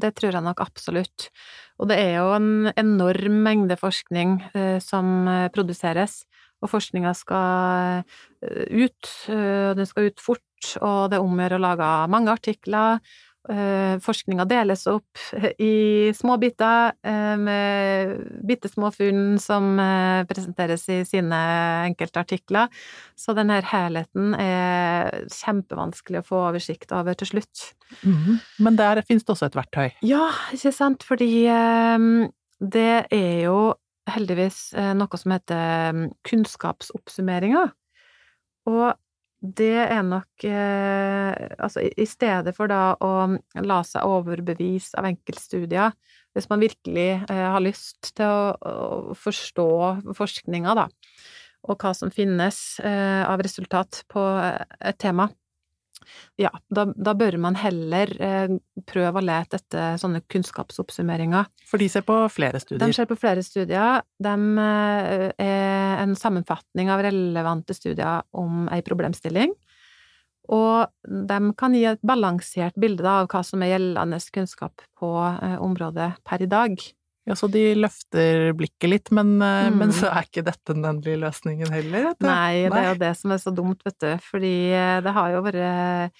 det 0.02 0.12
tror 0.18 0.34
jeg 0.36 0.44
nok 0.44 0.60
absolutt. 0.60 1.30
Og 1.80 1.88
det 1.88 1.96
er 2.02 2.18
jo 2.18 2.34
en 2.36 2.50
enorm 2.76 3.38
mengde 3.46 3.78
forskning 3.80 4.36
eh, 4.52 4.76
som 4.84 5.24
eh, 5.30 5.46
produseres, 5.54 6.24
og 6.60 6.68
forskninga 6.68 7.14
skal 7.16 8.02
eh, 8.44 8.66
ut, 8.84 9.12
eh, 9.32 9.72
den 9.78 9.88
skal 9.88 10.10
ut 10.10 10.20
fort, 10.20 10.44
og 10.84 11.08
det 11.14 11.22
om 11.22 11.32
å 11.32 11.40
gjøre 11.46 11.56
å 11.56 11.64
lage 11.64 11.88
mange 12.12 12.34
artikler. 12.36 13.00
Eh, 13.48 13.94
forskninga 14.04 14.44
deles 14.44 14.82
opp 14.90 15.20
i 15.58 16.12
små 16.12 16.34
biter 16.42 16.92
eh, 17.00 17.36
med 17.40 18.12
bitte 18.44 18.68
små 18.68 18.90
funn 18.92 19.38
som 19.40 19.78
eh, 19.80 20.26
presenteres 20.28 20.84
i 20.92 20.98
sine 21.08 21.38
enkelte 21.86 22.20
artikler. 22.20 22.68
Så 23.16 23.32
den 23.38 23.48
her 23.52 23.64
helheten 23.64 24.34
er 24.36 25.24
kjempevanskelig 25.32 26.20
å 26.20 26.28
få 26.28 26.42
oversikt 26.50 26.92
over 26.92 27.16
til 27.16 27.32
slutt. 27.32 27.70
Men 28.04 28.76
der 28.78 29.00
finnes 29.08 29.24
det 29.24 29.32
også 29.34 29.48
et 29.48 29.56
verktøy. 29.58 29.88
Ja, 30.06 30.28
ikke 30.54 30.74
sant, 30.76 31.06
fordi 31.06 31.32
det 32.60 32.90
er 33.08 33.36
jo 33.46 33.60
heldigvis 34.10 34.70
noe 34.98 35.20
som 35.20 35.34
heter 35.34 35.60
eh, 35.90 36.08
kunnskapsoppsummeringer. 36.28 37.72
Og 38.68 38.90
det 39.40 39.72
er 39.88 40.02
nok 40.04 40.44
eh, 40.44 41.32
Altså, 41.56 41.86
i 41.88 42.06
stedet 42.08 42.52
for 42.56 42.68
da 42.68 42.92
å 43.00 43.10
la 43.64 43.80
seg 43.86 44.04
overbevise 44.04 44.98
av 45.00 45.08
enkeltstudier, 45.08 45.94
hvis 46.36 46.48
man 46.50 46.62
virkelig 46.62 47.08
eh, 47.24 47.46
har 47.54 47.62
lyst 47.64 48.12
til 48.18 48.28
å, 48.28 48.52
å 48.60 49.16
forstå 49.18 49.68
forskninga, 50.16 50.76
da, 50.78 50.86
og 51.68 51.80
hva 51.80 51.92
som 51.96 52.12
finnes 52.12 52.80
eh, 52.84 53.22
av 53.26 53.42
resultat 53.44 54.02
på 54.12 54.22
eh, 54.40 54.60
et 54.92 55.00
tema, 55.00 55.28
ja, 56.40 56.50
da, 56.72 56.86
da 56.94 57.14
bør 57.18 57.36
man 57.42 57.56
heller 57.60 58.12
eh, 58.22 58.52
prøve 58.88 59.20
å 59.20 59.24
lete 59.24 59.60
etter 59.60 59.98
sånne 60.00 60.22
kunnskapsoppsummeringer. 60.30 61.48
For 61.68 61.82
de 61.82 61.88
ser 61.92 62.04
på 62.06 62.16
flere 62.32 62.60
studier? 62.62 62.84
De 62.86 62.96
ser 62.96 63.08
på 63.10 63.18
flere 63.20 63.44
studier. 63.46 64.04
De 64.22 64.36
eh, 64.64 65.26
er 65.34 66.04
en 66.04 66.14
sammenfatning 66.18 66.92
av 66.92 67.04
relevante 67.06 67.76
studier 67.76 68.24
om 68.36 68.66
ei 68.72 68.80
problemstilling. 68.86 69.54
Og 70.50 70.90
de 71.06 71.40
kan 71.58 71.74
gi 71.76 71.84
et 71.86 72.00
balansert 72.06 72.78
bilde 72.80 73.04
da, 73.06 73.20
av 73.22 73.28
hva 73.30 73.42
som 73.46 73.62
er 73.62 73.76
gjeldende 73.76 74.18
kunnskap 74.34 74.82
på 74.98 75.12
eh, 75.30 75.58
området 75.62 76.12
per 76.26 76.42
i 76.42 76.50
dag. 76.50 76.80
Ja, 77.30 77.36
så 77.38 77.46
de 77.46 77.60
løfter 77.78 78.50
blikket 78.58 78.90
litt, 78.90 79.10
men, 79.14 79.36
eh, 79.40 79.68
Mm. 79.70 79.78
men 79.78 79.92
så 79.94 80.08
er 80.10 80.26
ikke 80.26 80.42
dette 80.42 80.74
den 80.74 80.82
endelige 80.82 81.20
løsningen 81.22 81.70
heller, 81.70 82.14
du. 82.18 82.26
Nei, 82.26 82.66
det 82.66 82.74
er 82.80 82.88
jo 82.88 82.98
det 82.98 83.16
som 83.16 83.30
er 83.30 83.38
så 83.38 83.54
dumt, 83.54 83.84
vet 83.86 83.98
du, 84.02 84.18
fordi 84.18 84.72
eh, 84.74 85.00
det 85.00 85.12
har 85.14 85.30
jo 85.30 85.42
vært 85.46 86.10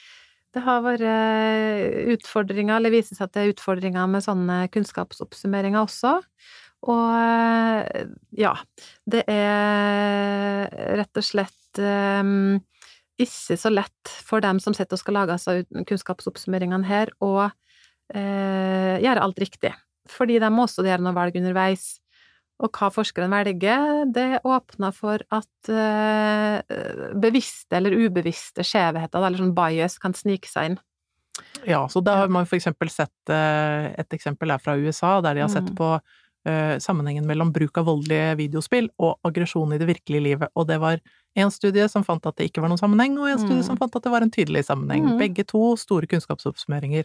det 0.50 0.62
har 0.62 0.80
vært 0.82 1.02
eh, 1.06 2.14
utfordringer, 2.14 2.76
eller 2.76 2.90
viser 2.90 3.14
seg 3.14 3.26
at 3.26 3.34
det 3.34 3.42
er 3.42 3.52
utfordringer 3.54 4.06
med 4.10 4.22
sånne 4.22 4.56
kunnskapsoppsummeringer 4.70 5.82
også. 5.82 6.14
Og 6.90 8.06
ja, 8.32 8.54
det 9.06 9.24
er 9.28 10.70
rett 10.96 11.20
og 11.20 11.26
slett 11.26 11.78
um, 11.78 12.56
ikke 13.20 13.58
så 13.60 13.70
lett 13.70 14.14
for 14.24 14.40
dem 14.40 14.58
som 14.64 14.74
sitter 14.74 14.96
og 14.96 15.02
skal 15.02 15.18
lage 15.20 15.36
altså 15.36 15.60
kunnskapsoppsummeringene 15.86 16.88
her, 16.88 17.12
å 17.20 17.50
uh, 17.50 18.96
gjøre 19.04 19.22
alt 19.22 19.38
riktig. 19.38 19.74
Fordi 20.10 20.38
de 20.42 20.50
må 20.50 20.66
også 20.66 20.84
gjøre 20.86 21.04
noe 21.04 21.14
valg 21.16 21.36
underveis. 21.40 21.98
Og 22.60 22.68
hva 22.76 22.90
forskeren 22.92 23.32
velger, 23.32 24.04
det 24.12 24.42
åpner 24.44 24.92
for 24.92 25.22
at 25.32 25.70
eh, 25.72 26.60
bevisste 27.16 27.78
eller 27.78 27.94
ubevisste 27.96 28.64
skjevheter, 28.66 29.22
eller 29.24 29.40
sånn 29.40 29.54
bias, 29.56 29.96
kan 30.02 30.12
snike 30.16 30.50
seg 30.50 30.72
inn. 30.72 30.78
Ja, 31.64 31.86
så 31.88 32.02
da 32.04 32.18
har 32.20 32.28
man 32.32 32.44
for 32.48 32.58
eksempel 32.58 32.90
sett 32.92 33.32
eh, 33.32 33.94
et 34.02 34.12
eksempel 34.12 34.52
er 34.52 34.60
fra 34.60 34.74
USA, 34.76 35.20
der 35.24 35.38
de 35.38 35.46
har 35.46 35.52
sett 35.52 35.70
Mm. 35.70 35.76
på 35.78 35.88
eh, 36.44 36.76
sammenhengen 36.80 37.26
mellom 37.28 37.50
bruk 37.52 37.76
av 37.80 37.84
voldelige 37.88 38.36
videospill 38.38 38.86
og 38.98 39.18
aggresjon 39.28 39.72
i 39.74 39.78
det 39.80 39.88
virkelige 39.88 40.22
livet, 40.24 40.48
og 40.56 40.66
det 40.68 40.78
var 40.80 41.00
en 41.36 41.50
studie 41.52 41.84
som 41.88 42.04
fant 42.04 42.24
at 42.26 42.36
det 42.36 42.50
ikke 42.50 42.60
var 42.64 42.68
noen 42.72 42.80
sammenheng, 42.80 43.16
og 43.20 43.28
en 43.28 43.38
studie 43.38 43.60
Mm. 43.60 43.66
som 43.72 43.76
fant 43.80 43.96
at 43.96 44.02
det 44.02 44.12
var 44.12 44.22
en 44.24 44.30
tydelig 44.32 44.64
sammenheng. 44.68 45.04
Mm. 45.14 45.18
Begge 45.18 45.44
to 45.46 45.76
store 45.76 46.06
kunnskapsoppsummeringer. 46.08 47.04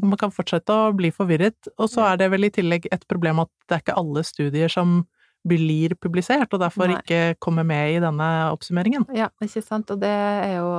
Man 0.00 0.18
kan 0.20 0.32
fortsette 0.34 0.74
å 0.74 0.90
bli 0.96 1.10
forvirret, 1.14 1.70
og 1.78 1.88
så 1.90 2.04
er 2.10 2.20
det 2.20 2.28
vel 2.32 2.48
i 2.48 2.52
tillegg 2.54 2.88
et 2.92 3.06
problem 3.10 3.42
at 3.44 3.50
det 3.66 3.78
er 3.78 3.84
ikke 3.84 3.96
alle 4.00 4.24
studier 4.26 4.72
som 4.72 5.00
blir 5.48 5.94
publisert, 6.02 6.52
og 6.52 6.60
derfor 6.60 6.90
Nei. 6.90 6.98
ikke 7.00 7.38
kommer 7.42 7.64
med 7.66 7.96
i 7.96 8.02
denne 8.02 8.28
oppsummeringen. 8.52 9.06
Ja, 9.16 9.30
ikke 9.44 9.62
sant, 9.64 9.90
og 9.94 10.02
det 10.02 10.12
er 10.12 10.58
jo 10.58 10.72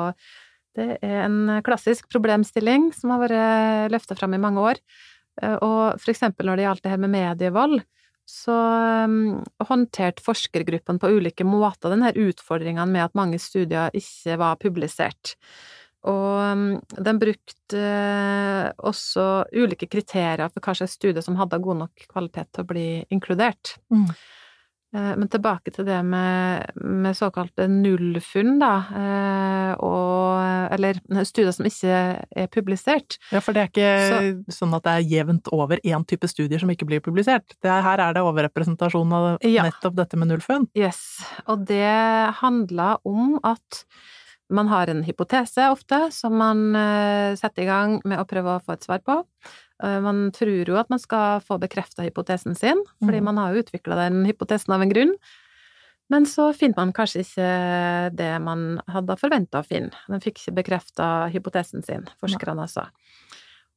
det 0.77 0.99
er 1.03 1.23
en 1.25 1.61
klassisk 1.65 2.07
problemstilling 2.11 2.91
som 2.95 3.11
har 3.15 3.23
vært 3.25 3.95
løfta 3.95 4.15
fram 4.19 4.35
i 4.37 4.41
mange 4.41 4.61
år. 4.61 4.81
Eh, 5.41 5.55
Og 5.55 5.99
for 5.99 6.13
eksempel 6.13 6.47
når 6.47 6.59
det 6.59 6.67
gjaldt 6.67 6.85
det 6.85 6.93
her 6.93 7.01
med 7.01 7.15
medievold, 7.15 7.81
så 8.29 8.53
um, 9.09 9.39
håndterte 9.65 10.21
forskergruppen 10.21 10.99
på 11.01 11.09
ulike 11.17 11.45
måter 11.47 11.89
denne 11.89 12.11
utfordringen 12.13 12.91
med 12.93 13.07
at 13.07 13.17
mange 13.17 13.39
studier 13.41 13.89
ikke 13.97 14.37
var 14.37 14.59
publisert. 14.61 15.33
Og 16.07 16.79
den 16.95 17.03
de 17.03 17.13
brukte 17.19 17.79
eh, 17.79 18.71
også 18.87 19.25
ulike 19.51 19.89
kriterier 19.91 20.47
for 20.49 20.63
hva 20.63 20.75
slags 20.77 20.95
studier 20.95 21.23
som 21.25 21.35
hadde 21.39 21.59
god 21.59 21.81
nok 21.83 22.05
kvalitet 22.11 22.51
til 22.53 22.63
å 22.63 22.69
bli 22.69 22.85
inkludert. 23.11 23.73
Mm. 23.91 24.05
Eh, 24.95 25.15
Men 25.19 25.27
tilbake 25.29 25.73
til 25.75 25.85
det 25.85 25.99
med, 26.05 26.71
med 26.81 27.17
såkalte 27.17 27.67
nullfunn, 27.69 28.55
da, 28.61 28.71
eh, 28.95 29.73
og 29.85 30.71
Eller 30.73 30.99
studier 31.25 31.51
som 31.51 31.65
ikke 31.65 31.93
er 32.37 32.47
publisert. 32.53 33.17
Ja, 33.33 33.41
for 33.41 33.53
det 33.57 33.61
er 33.63 33.69
ikke 33.73 34.53
sånn 34.53 34.73
at 34.77 34.85
det 34.85 34.93
er 34.93 35.07
jevnt 35.17 35.49
over 35.51 35.81
én 35.83 36.05
type 36.07 36.29
studier 36.29 36.61
som 36.61 36.69
ikke 36.69 36.87
blir 36.87 37.01
publisert. 37.01 37.57
Det 37.61 37.69
er, 37.69 37.81
her 37.85 37.99
er 37.99 38.13
det 38.13 38.23
overrepresentasjon 38.23 39.13
av 39.13 39.27
Ja. 39.43 39.63
nettopp 39.67 39.95
dette 39.97 40.15
med 40.17 40.29
nullfunn. 40.29 40.69
Yes. 40.77 41.19
Og 41.47 41.65
det 41.65 41.89
handler 42.39 42.97
om 43.03 43.39
at 43.43 43.83
man 44.49 44.67
har 44.67 44.89
en 44.89 45.03
hypotese 45.05 45.69
ofte, 45.71 46.11
som 46.11 46.33
man 46.37 46.75
eh, 46.75 47.35
setter 47.39 47.63
i 47.63 47.69
gang 47.69 47.99
med 48.05 48.19
å 48.21 48.25
prøve 48.29 48.55
å 48.57 48.63
få 48.65 48.73
et 48.73 48.85
svar 48.87 48.99
på. 49.05 49.19
Eh, 49.83 49.99
Man 50.01 50.31
tror 50.35 50.67
jo 50.67 50.77
at 50.79 50.89
man 50.89 50.99
skal 50.99 51.39
få 51.45 51.59
bekrefta 51.61 52.03
hypotesen 52.07 52.55
sin, 52.57 52.81
fordi 53.03 53.19
Mhm. 53.21 53.23
man 53.23 53.37
har 53.37 53.53
jo 53.53 53.61
utvikla 53.63 53.95
den 53.95 54.25
hypotesen 54.25 54.73
av 54.73 54.81
en 54.81 54.89
grunn. 54.89 55.13
Men 56.09 56.25
så 56.25 56.51
finner 56.57 56.75
man 56.77 56.91
kanskje 56.93 57.21
ikke 57.21 58.15
det 58.17 58.41
man 58.41 58.81
hadde 58.89 59.15
forventa 59.19 59.59
å 59.61 59.65
finne. 59.65 59.91
Den 60.09 60.19
fikk 60.19 60.39
ikke 60.41 60.55
bekrefta 60.63 61.29
hypotesen 61.29 61.83
sin, 61.85 62.07
forskerne 62.19 62.65
altså. 62.65 62.87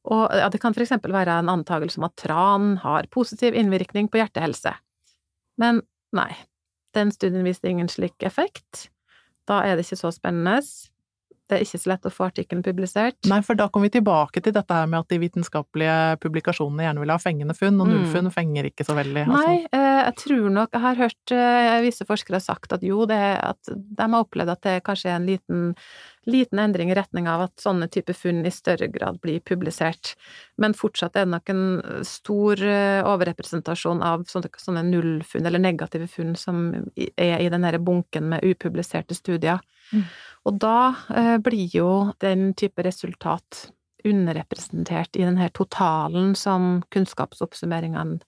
Og 0.05 0.31
ja, 0.33 0.49
det 0.49 0.59
kan 0.59 0.73
for 0.73 0.81
eksempel 0.81 1.11
være 1.13 1.39
en 1.39 1.47
antakelse 1.53 1.97
om 1.99 2.03
at 2.05 2.15
tran 2.17 2.77
har 2.77 3.03
positiv 3.13 3.53
innvirkning 3.53 4.09
på 4.09 4.17
hjertehelse. 4.17 4.73
Men 5.59 5.83
nei, 6.11 6.35
den 6.95 7.11
studien 7.11 7.45
viste 7.45 7.69
ingen 7.69 7.87
slik 7.87 8.21
effekt. 8.23 8.89
Da 9.49 9.61
er 9.67 9.75
det 9.75 9.85
ikke 9.87 9.99
så 9.99 10.11
spennende. 10.15 10.61
Det 11.51 11.57
er 11.57 11.63
ikke 11.65 11.79
så 11.83 11.89
lett 11.91 12.05
å 12.07 12.11
få 12.13 12.23
artikkelen 12.31 12.63
publisert. 12.63 13.17
Nei, 13.27 13.41
for 13.43 13.59
da 13.59 13.65
kommer 13.67 13.89
vi 13.91 13.99
tilbake 13.99 14.39
til 14.41 14.53
dette 14.55 14.71
her 14.77 14.87
med 14.87 15.01
at 15.03 15.09
de 15.11 15.17
vitenskapelige 15.19 15.97
publikasjonene 16.23 16.85
gjerne 16.87 17.03
vil 17.03 17.11
ha 17.11 17.17
fengende 17.19 17.55
funn, 17.57 17.81
og 17.83 17.87
Mm. 17.89 17.93
nullfunn 17.97 18.31
fenger 18.31 18.69
ikke 18.71 18.85
så 18.87 18.95
veldig. 18.95 19.25
Nei, 19.27 19.67
Altså. 19.67 19.67
eh, 19.75 19.82
jeg 20.03 20.15
tror 20.19 20.49
nok 20.53 20.73
Jeg 20.73 20.83
har 20.83 20.99
hørt 20.99 21.33
eh, 21.35 21.81
visse 21.85 22.05
forskere 22.07 22.39
sagt 22.43 22.73
at 22.75 22.83
jo, 22.85 23.03
det 23.09 23.19
at 23.39 23.69
de 23.69 24.07
har 24.07 24.23
opplevd 24.23 24.53
at 24.53 24.63
det 24.65 24.75
kanskje 24.87 25.11
er 25.11 25.17
en 25.17 25.27
liten, 25.27 25.61
liten 26.29 26.61
endring 26.61 26.91
i 26.91 26.97
retning 26.97 27.27
av 27.31 27.45
at 27.47 27.63
sånne 27.63 27.89
typer 27.91 28.17
funn 28.17 28.41
i 28.47 28.53
større 28.53 28.89
grad 28.93 29.19
blir 29.23 29.43
publisert. 29.45 30.13
Men 30.61 30.75
fortsatt 30.77 31.17
er 31.17 31.27
det 31.27 31.33
nok 31.35 31.53
en 31.53 31.63
stor 32.07 32.63
eh, 32.63 33.01
overrepresentasjon 33.07 34.03
av 34.05 34.25
sånne, 34.29 34.85
nullfunn, 34.89 35.45
eller 35.47 35.63
negative 35.63 36.09
funn, 36.11 36.35
som 36.39 36.65
er 36.95 37.39
i 37.39 37.51
den 37.53 37.67
derre 37.67 37.81
bunken 37.83 38.29
med 38.33 38.45
upubliserte 38.47 39.17
studier. 39.17 39.63
Mm. 39.93 40.05
Og 40.49 40.59
da 40.59 40.77
eh, 41.15 41.37
blir 41.43 41.71
jo 41.71 41.89
den 42.23 42.51
type 42.59 42.83
resultat 42.83 43.67
underrepresentert 44.03 45.15
i 45.15 45.23
den 45.23 45.37
her 45.39 45.51
totalen 45.55 46.33
som 46.35 46.81
kunnskapsoppsummeringene 46.91 48.19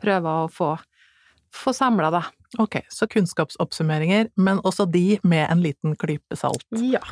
prøver 0.00 0.44
å 0.44 0.50
få, 0.50 0.74
få 1.54 1.72
samla, 1.76 2.10
deg. 2.14 2.30
Ok, 2.62 2.78
så 2.92 3.06
kunnskapsoppsummeringer, 3.10 4.28
men 4.36 4.60
også 4.66 4.86
de 4.90 5.18
med 5.26 5.46
en 5.50 5.62
liten 5.64 5.96
klype 5.98 6.38
salt. 6.38 6.66
Ja. 6.82 7.02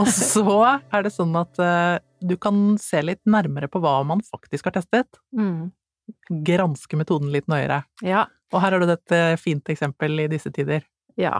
Og 0.00 0.08
så 0.08 0.56
er 0.92 1.04
det 1.04 1.12
sånn 1.14 1.34
at 1.38 1.60
uh, 1.60 2.00
du 2.24 2.34
kan 2.40 2.76
se 2.80 3.02
litt 3.04 3.20
nærmere 3.28 3.68
på 3.70 3.82
hva 3.82 4.00
man 4.06 4.22
faktisk 4.24 4.70
har 4.70 4.76
testet. 4.78 5.20
Mm. 5.36 5.70
Granske 6.46 6.98
metoden 6.98 7.32
litt 7.34 7.48
nøyere. 7.50 7.82
Ja. 8.04 8.26
Og 8.52 8.60
her 8.64 8.74
har 8.74 8.82
du 8.82 8.92
et 8.92 9.14
eh, 9.16 9.34
fint 9.40 9.68
eksempel 9.72 10.24
i 10.24 10.28
disse 10.28 10.50
tider. 10.52 10.84
Ja. 11.20 11.36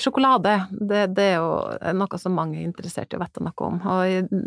Sjokolade, 0.00 0.56
det, 0.70 1.02
det, 1.16 1.26
er 1.32 1.36
jo 1.38 1.92
noe 1.96 2.18
som 2.20 2.34
mange 2.36 2.58
er 2.58 2.66
interessert 2.66 3.14
i 3.14 3.18
å 3.18 3.20
vite 3.22 3.42
noe 3.44 3.68
om. 3.68 3.78
Og 3.86 4.02
i 4.10 4.42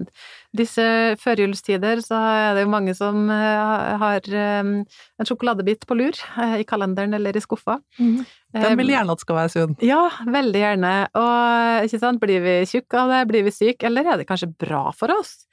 disse 0.59 0.85
førjulstider 1.21 2.03
så 2.05 2.19
er 2.19 2.57
det 2.57 2.65
jo 2.65 2.73
mange 2.73 2.93
som 2.97 3.29
eh, 3.33 3.95
har 4.03 4.29
eh, 4.29 4.59
en 4.59 5.29
sjokoladebit 5.29 5.87
på 5.89 5.97
lur 5.97 6.19
i 6.59 6.67
kalenderen 6.67 7.15
eller 7.17 7.37
i 7.39 7.43
skuffa. 7.43 7.79
Den 7.97 8.79
vil 8.81 8.93
gjerne 8.93 9.15
at 9.15 9.23
skal 9.23 9.39
være 9.39 9.53
sunn. 9.53 9.75
Ja, 9.85 10.03
veldig 10.27 10.63
gjerne. 10.63 10.93
Og 11.21 11.89
ikke 11.89 12.01
sant, 12.01 12.21
blir 12.23 12.43
vi 12.45 12.55
tjukke 12.69 13.03
av 13.03 13.13
det, 13.13 13.25
blir 13.31 13.47
vi 13.47 13.55
syke, 13.55 13.87
eller 13.89 14.13
er 14.13 14.21
det 14.21 14.29
kanskje 14.29 14.51
bra 14.59 14.89
for 14.97 15.13
oss? 15.15 15.48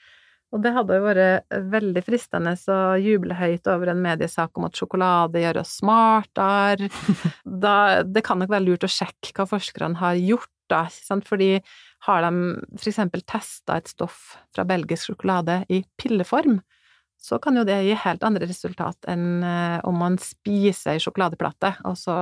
Og 0.57 0.63
det 0.65 0.73
hadde 0.73 0.97
jo 0.97 1.05
vært 1.05 1.57
veldig 1.73 2.03
fristende 2.07 2.55
å 2.73 2.97
juble 2.97 3.37
høyt 3.37 3.69
over 3.69 3.93
en 3.93 4.01
mediesak 4.01 4.57
om 4.57 4.65
at 4.69 4.79
sjokolade 4.79 5.43
gjør 5.43 5.63
oss 5.63 5.79
smartere. 5.83 6.89
Da, 7.67 8.03
det 8.05 8.21
kan 8.27 8.41
nok 8.41 8.51
være 8.53 8.67
lurt 8.67 8.85
å 8.85 8.91
sjekke 8.91 9.33
hva 9.37 9.47
forskerne 9.49 10.01
har 10.01 10.17
gjort, 10.19 10.51
da, 10.69 10.83
fordi 11.25 11.61
har 12.07 12.25
de 12.25 12.31
for 12.75 12.91
eksempel 12.91 13.23
testa 13.29 13.79
et 13.79 13.89
stoff 13.91 14.35
fra 14.55 14.65
belgisk 14.69 15.09
sjokolade 15.11 15.61
i 15.73 15.81
pilleform, 16.01 16.59
så 17.23 17.39
kan 17.43 17.57
jo 17.57 17.65
det 17.67 17.79
gi 17.87 17.97
helt 18.03 18.25
andre 18.27 18.49
resultat 18.49 19.09
enn 19.11 19.45
eh, 19.47 19.79
om 19.89 19.97
man 19.99 20.19
spiser 20.21 20.95
ei 20.95 21.03
sjokoladeplate, 21.03 21.73
og 21.89 21.97
så 21.99 22.19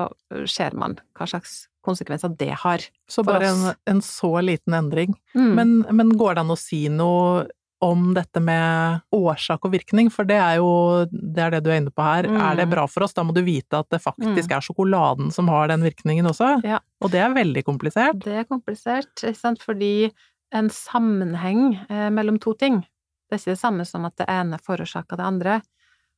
ser 0.50 0.76
man 0.78 0.96
hva 1.18 1.28
slags 1.28 1.64
konsekvenser 1.84 2.32
det 2.38 2.52
har. 2.62 2.84
Så 3.10 3.24
bare 3.26 3.50
en, 3.50 3.66
en, 3.90 4.00
så 4.04 4.32
liten 4.44 4.76
endring. 4.76 5.16
Mm. 5.34 5.50
Men, 5.58 5.74
men 5.90 6.14
går 6.16 6.36
det 6.36 6.44
an 6.44 6.54
å 6.54 6.60
si 6.60 6.86
noe 6.92 7.44
om 7.84 8.06
dette 8.16 8.40
med 8.40 9.02
årsak 9.14 9.66
og 9.68 9.74
virkning, 9.74 10.08
for 10.12 10.24
det 10.28 10.38
er 10.40 10.56
jo 10.62 10.70
det, 11.10 11.42
er 11.44 11.50
det 11.54 11.60
du 11.66 11.70
er 11.70 11.80
inne 11.82 11.92
på 11.92 12.04
her. 12.06 12.28
Mm. 12.30 12.38
Er 12.40 12.56
det 12.62 12.66
bra 12.72 12.86
for 12.88 13.04
oss? 13.04 13.12
Da 13.16 13.24
må 13.26 13.34
du 13.36 13.42
vite 13.44 13.82
at 13.82 13.90
det 13.92 14.00
faktisk 14.02 14.48
Mm. 14.48 14.56
er 14.56 14.64
sjokoladen 14.64 15.32
som 15.34 15.48
har 15.52 15.68
den 15.68 15.84
virkningen 15.84 16.26
også. 16.30 16.54
Ja. 16.64 16.80
Og 17.04 17.12
det 17.12 17.20
er 17.20 17.34
veldig 17.36 17.64
komplisert. 17.66 18.24
Det 18.24 18.40
er 18.40 18.48
komplisert, 18.48 19.12
sant, 19.36 19.60
fordi 19.62 20.10
en 20.54 20.70
sammenheng 20.70 21.74
eh, 21.90 22.08
mellom 22.14 22.38
to 22.40 22.54
ting, 22.54 22.80
det 23.28 23.36
er 23.36 23.42
ikke 23.42 23.54
det 23.56 23.60
samme 23.60 23.84
som 23.88 24.04
at 24.08 24.16
det 24.16 24.28
ene 24.30 24.58
forårsaker 24.62 25.16
det 25.18 25.26
andre. 25.26 25.60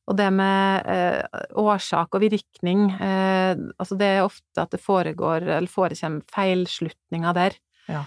Og 0.07 0.15
det 0.15 0.27
med 0.31 0.85
eh, 0.87 1.23
årsak 1.59 2.15
og 2.15 2.21
virkning, 2.23 2.91
eh, 2.95 3.55
altså 3.75 3.97
det 3.99 4.07
er 4.07 4.23
ofte 4.23 4.61
at 4.63 4.71
det 4.71 4.79
foregår, 4.79 5.43
eller 5.57 5.67
forekommer 5.67 6.23
feilslutninger 6.31 7.33
der. 7.35 7.57
Ja. 7.91 8.05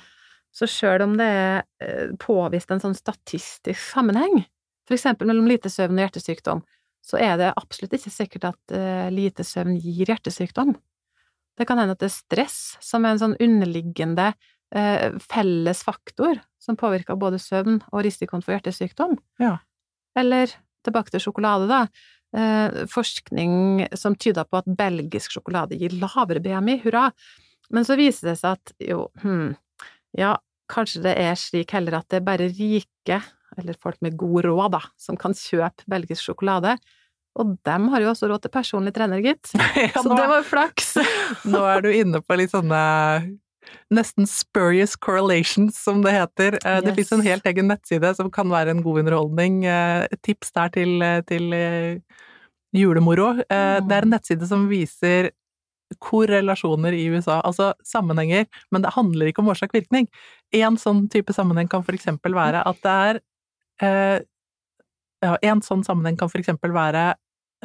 Så 0.55 0.67
sjøl 0.71 1.05
om 1.05 1.17
det 1.19 1.27
er 1.31 1.63
eh, 1.83 2.13
påvist 2.21 2.73
en 2.75 2.83
sånn 2.83 2.97
statistisk 2.99 3.81
sammenheng, 3.81 4.43
for 4.89 4.97
eksempel 4.97 5.29
mellom 5.31 5.47
lite 5.47 5.71
søvn 5.71 5.99
og 5.99 6.05
hjertesykdom, 6.05 6.63
så 7.07 7.19
er 7.23 7.37
det 7.41 7.53
absolutt 7.57 7.95
ikke 7.97 8.13
sikkert 8.13 8.49
at 8.51 8.75
eh, 8.77 9.09
lite 9.15 9.47
søvn 9.47 9.77
gir 9.79 10.11
hjertesykdom. 10.11 10.75
Det 11.59 11.67
kan 11.69 11.81
hende 11.81 11.95
at 11.97 12.03
det 12.03 12.11
er 12.11 12.17
stress 12.17 12.59
som 12.83 13.05
er 13.05 13.15
en 13.15 13.23
sånn 13.23 13.37
underliggende 13.43 14.33
eh, 14.75 15.11
felles 15.31 15.85
faktor 15.87 16.41
som 16.61 16.79
påvirker 16.81 17.19
både 17.21 17.41
søvn 17.43 17.81
og 17.91 18.05
risikoen 18.07 18.45
for 18.45 18.57
hjertesykdom. 18.57 19.17
Ja. 19.43 19.59
Eller 20.19 20.53
tilbake 20.87 21.13
til 21.13 21.23
sjokolade, 21.25 21.69
da. 21.71 21.85
Eh, 22.37 22.85
forskning 22.91 23.89
som 23.99 24.15
tyder 24.15 24.47
på 24.47 24.61
at 24.61 24.69
belgisk 24.79 25.35
sjokolade 25.35 25.79
gir 25.81 25.97
lavere 25.99 26.43
BMI, 26.43 26.79
hurra! 26.85 27.09
Men 27.75 27.87
så 27.87 27.97
viser 27.99 28.33
det 28.33 28.39
seg 28.41 28.59
at 28.59 28.73
jo, 28.83 29.09
hm, 29.23 29.53
ja, 30.19 30.37
kanskje 30.71 31.03
det 31.05 31.17
er 31.19 31.35
slik 31.39 31.73
heller 31.75 31.99
at 32.01 32.09
det 32.11 32.21
er 32.21 32.27
bare 32.27 32.49
rike, 32.55 33.21
eller 33.59 33.77
folk 33.83 33.99
med 34.05 34.17
god 34.19 34.45
råd, 34.47 34.71
da, 34.77 34.81
som 35.01 35.17
kan 35.19 35.35
kjøpe 35.35 35.87
belgisk 35.91 36.23
sjokolade. 36.29 36.77
Og 37.39 37.53
dem 37.67 37.89
har 37.93 38.03
jo 38.03 38.11
også 38.11 38.27
råd 38.31 38.43
til 38.43 38.51
personlig 38.55 38.93
trener, 38.97 39.23
gitt. 39.23 39.53
Ja, 39.77 39.93
Så 40.03 40.09
det 40.11 40.27
var 40.27 40.41
jo 40.41 40.47
flaks! 40.49 40.95
nå 41.53 41.63
er 41.71 41.83
du 41.85 41.91
inne 41.95 42.21
på 42.23 42.39
litt 42.39 42.51
sånne 42.55 42.81
nesten 43.93 44.27
spurious 44.27 44.97
correlations, 44.99 45.77
som 45.79 46.01
det 46.03 46.15
heter. 46.17 46.57
Yes. 46.59 46.83
Det 46.87 46.95
fins 46.97 47.13
en 47.15 47.23
helt 47.23 47.47
egen 47.47 47.69
nettside 47.71 48.11
som 48.19 48.31
kan 48.35 48.51
være 48.51 48.73
en 48.75 48.81
god 48.83 49.03
underholdning. 49.05 49.61
Eh, 49.69 50.07
Et 50.11 50.23
tips 50.27 50.51
der 50.57 50.73
til, 50.75 51.05
til 51.29 51.53
eh, 51.55 52.01
julemoro. 52.75 53.37
Eh, 53.47 53.79
Mm. 53.81 53.87
Det 53.89 53.97
er 53.97 54.03
en 54.09 54.11
nettside 54.17 54.49
som 54.49 54.67
viser 54.71 55.31
korrelasjoner 55.99 56.95
i 56.95 57.07
USA, 57.11 57.41
altså 57.41 57.73
sammenhenger, 57.87 58.47
men 58.71 58.85
det 58.85 58.95
handler 58.95 59.31
ikke 59.31 59.43
om 59.43 59.51
årsak-virkning. 59.53 60.07
En 60.57 60.79
sånn 60.81 61.07
type 61.11 61.35
sammenheng 61.35 61.71
kan 61.71 61.85
eksempel 61.91 62.37
være 62.37 62.63
at 62.67 62.85
det 62.85 62.99
er 63.09 63.25
eh, 63.83 64.19
Ja, 65.21 65.35
en 65.45 65.61
sånn 65.61 65.83
sammenheng 65.85 66.17
kan 66.17 66.31
eksempel 66.33 66.73
være 66.73 67.11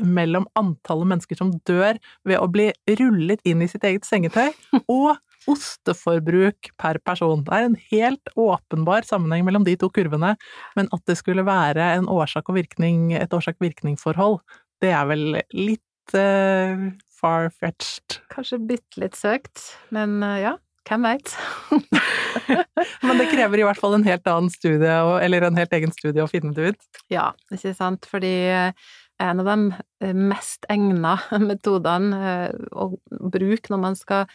mellom 0.03 0.43
antallet 0.59 1.07
mennesker 1.07 1.37
som 1.39 1.53
dør 1.63 1.95
ved 2.27 2.41
å 2.41 2.49
bli 2.51 2.65
rullet 2.99 3.39
inn 3.47 3.61
i 3.63 3.69
sitt 3.71 3.85
eget 3.87 4.03
sengetøy, 4.03 4.49
og 4.91 5.15
osteforbruk 5.47 6.71
per 6.81 6.99
person. 7.05 7.43
Det 7.45 7.53
er 7.53 7.67
en 7.69 7.77
helt 7.91 8.31
åpenbar 8.35 9.05
sammenheng 9.07 9.45
mellom 9.47 9.65
de 9.67 9.77
to 9.79 9.87
kurvene, 9.93 10.33
men 10.75 10.89
at 10.91 11.03
det 11.07 11.17
skulle 11.19 11.45
være 11.47 11.93
en 11.99 12.09
årsak 12.11 12.49
og 12.49 12.57
virkning, 12.59 13.13
et 13.15 13.33
årsak-virkning-forhold, 13.33 14.41
det 14.83 14.91
er 14.91 15.05
vel 15.09 15.25
litt 15.55 16.17
uh, 16.17 16.89
far-fetched. 17.25 18.21
Kanskje 18.33 18.61
bitte 18.69 19.01
litt 19.01 19.17
søkt, 19.17 19.63
men 19.95 20.19
eh, 20.23 20.43
ja, 20.45 20.55
hvem 20.85 21.07
veit? 21.07 21.33
Men 23.05 23.17
det 23.17 23.31
krever 23.31 23.61
i 23.61 23.65
hvert 23.65 23.79
fall 23.81 23.95
en 23.97 24.05
helt 24.05 24.27
annen 24.29 24.51
studie, 24.53 24.99
eller 25.25 25.47
en 25.47 25.57
helt 25.57 25.73
egen 25.73 25.93
studie 25.95 26.23
å 26.23 26.29
finne 26.29 26.53
det 26.53 26.75
ut. 26.75 27.01
Ja, 27.13 27.31
ikke 27.53 27.73
sant, 27.77 28.05
fordi 28.09 28.33
eh, 28.51 28.91
en 29.23 29.41
av 29.41 29.49
de 29.49 30.13
mest 30.13 30.67
egna 30.71 31.15
metodene 31.49 32.21
eh, 32.35 32.63
å 32.75 32.91
bruke 33.09 33.73
når 33.73 33.81
man 33.81 33.97
skal 33.99 34.29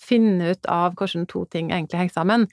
finne 0.00 0.54
ut 0.54 0.68
av 0.72 0.96
hvordan 0.98 1.28
to 1.30 1.44
ting 1.52 1.70
egentlig 1.70 2.00
henger 2.00 2.16
sammen, 2.16 2.46